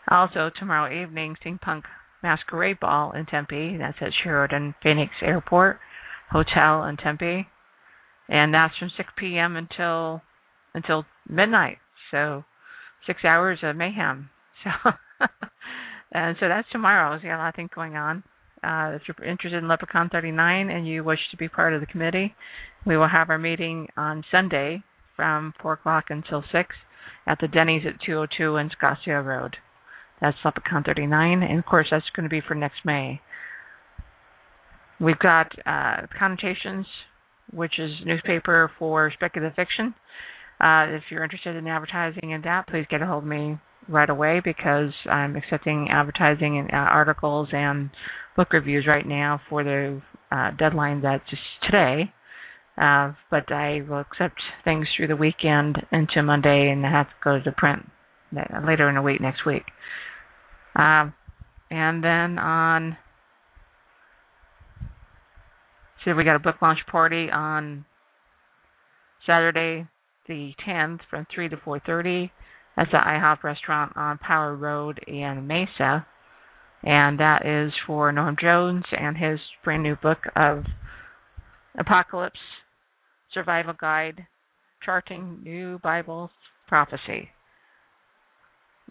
[0.09, 1.85] Also, tomorrow evening, Steampunk
[2.23, 3.79] Masquerade Ball in Tempe.
[3.79, 5.79] That's at Sheraton Phoenix Airport
[6.31, 7.49] Hotel in Tempe,
[8.29, 9.57] and that's from 6 p.m.
[9.57, 10.21] until
[10.75, 11.79] until midnight.
[12.11, 12.45] So
[13.07, 14.31] six hours of mayhem.
[14.65, 14.91] So
[16.13, 17.11] and so that's tomorrow.
[17.11, 18.25] There's got a lot of things going on.
[18.67, 21.87] Uh, if you're interested in LepreCon 39 and you wish to be part of the
[21.87, 22.35] committee,
[22.85, 24.83] we will have our meeting on Sunday
[25.15, 26.75] from 4 o'clock until 6
[27.29, 29.57] at the Denny's at 202 in Scottsdale Road.
[30.21, 33.21] That's LepreCon 39, and of course that's going to be for next May.
[35.01, 36.87] We've got uh, ConNotations,
[37.53, 39.95] which is newspaper for speculative fiction.
[40.59, 44.09] Uh, if you're interested in advertising in that, please get a hold of me right
[44.09, 47.91] away because I'm accepting advertising and uh, articles and
[48.37, 52.13] book reviews right now for the uh, deadline that's just today.
[52.81, 57.15] Uh, but I will accept things through the weekend into Monday and I have to
[57.25, 57.89] go to print
[58.67, 59.63] later in the week next week.
[60.75, 61.15] Um,
[61.71, 62.99] and then on,
[66.05, 67.87] so we got a book launch party on
[69.27, 69.87] Saturday
[70.29, 72.31] the 10th from 3 to 4:30.
[72.77, 76.07] That's the IHOP restaurant on Power Road in Mesa,
[76.83, 80.65] and that is for Norm Jones and his brand new book of
[81.79, 82.39] Apocalypse
[83.33, 84.27] Survival Guide,
[84.85, 86.31] Charting New Bible
[86.69, 87.31] Prophecy.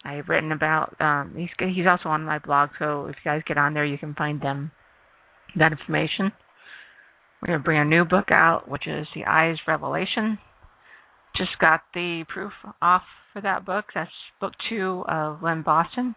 [0.04, 0.94] I've written about.
[1.00, 3.98] Um, he's he's also on my blog, so if you guys get on there, you
[3.98, 4.70] can find them
[5.56, 6.32] that information.
[7.40, 10.38] We're gonna bring a new book out, which is the Eyes Revelation.
[11.36, 12.52] Just got the proof
[12.82, 13.02] off
[13.36, 13.84] for that book.
[13.94, 14.10] That's
[14.40, 16.14] book two of Len Boston,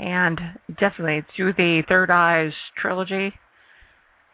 [0.00, 2.50] and definitely through the Third Eyes
[2.80, 3.32] trilogy.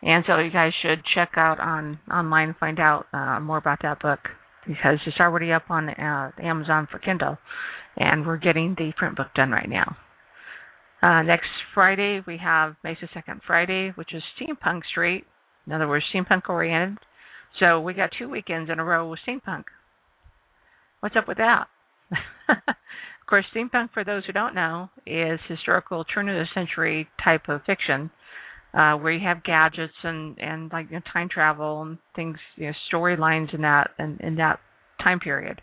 [0.00, 4.00] And so you guys should check out on online find out uh, more about that
[4.00, 4.20] book
[4.66, 7.36] because it's already up on uh, Amazon for Kindle
[7.98, 9.96] and we're getting the print book done right now.
[11.02, 15.24] Uh, next Friday, we have Mesa Second Friday, which is Steampunk Street.
[15.66, 16.98] In other words, steampunk oriented.
[17.60, 19.64] So we got two weekends in a row with steampunk.
[21.00, 21.66] What's up with that?
[23.28, 27.42] Of course, steampunk, for those who don't know, is historical turn of the century type
[27.48, 28.10] of fiction,
[28.72, 32.68] uh, where you have gadgets and and like you know, time travel and things, you
[32.68, 34.60] know, storylines in that in, in that
[35.02, 35.60] time period.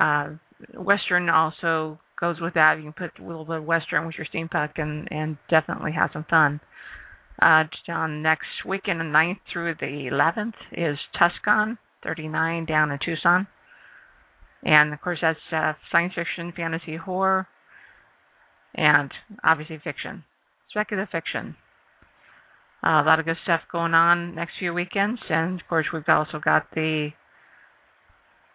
[0.00, 0.30] Uh,
[0.74, 2.78] Western also goes with that.
[2.78, 6.10] You can put a little bit of Western with your steampunk and and definitely have
[6.12, 6.60] some fun.
[7.40, 13.46] Uh, on next weekend, the 9th through the 11th, is TusCon 39 down in Tucson.
[14.66, 17.46] And of course, that's uh, science fiction, fantasy, horror,
[18.74, 19.12] and
[19.44, 20.24] obviously fiction,
[20.70, 21.54] speculative fiction.
[22.84, 26.02] Uh, a lot of good stuff going on next few weekends, and of course, we've
[26.08, 27.10] also got the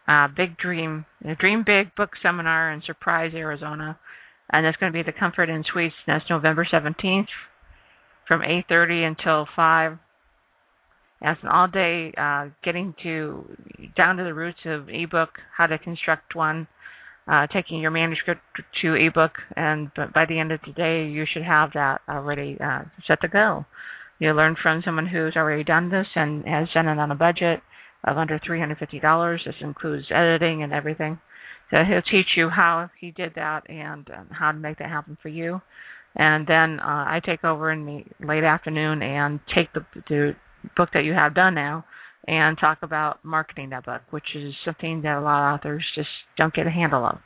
[0.06, 3.98] uh, Big Dream, the Dream Big Book Seminar in Surprise, Arizona,
[4.52, 5.96] and that's going to be the Comfort Inn Suites.
[6.08, 7.28] That's November 17th
[8.28, 9.98] from 8:30 until 5.
[11.22, 13.46] That's an all-day uh, getting to
[13.96, 16.68] down to the roots of ebook, how to construct one,
[17.32, 18.42] uh, taking your manuscript
[18.82, 22.82] to ebook, and by the end of the day, you should have that already uh,
[23.08, 23.66] set to go.
[24.20, 27.62] You learn from someone who's already done this and has done it on a budget
[28.04, 29.38] of under $350.
[29.46, 31.20] This includes editing and everything.
[31.70, 35.18] So he'll teach you how he did that and um, how to make that happen
[35.22, 35.62] for you.
[36.16, 40.36] And then uh, I take over in the late afternoon and take the, the
[40.76, 41.86] book that you have done now
[42.28, 46.10] and talk about marketing that book, which is something that a lot of authors just
[46.38, 47.18] don't get a handle of.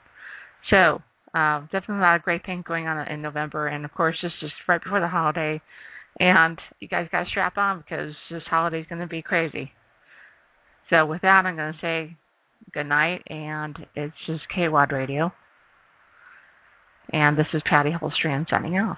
[0.70, 1.02] So,
[1.38, 4.32] uh, definitely a lot of great things going on in November, and of course, this
[4.42, 5.62] is right before the holiday,
[6.20, 9.72] and you guys got to strap on because this holiday is going to be crazy.
[10.90, 12.18] So, with that, I'm going to say
[12.74, 15.32] good night, and it's just KWAD Radio.
[17.12, 18.98] And this is Patty Holstrand signing off.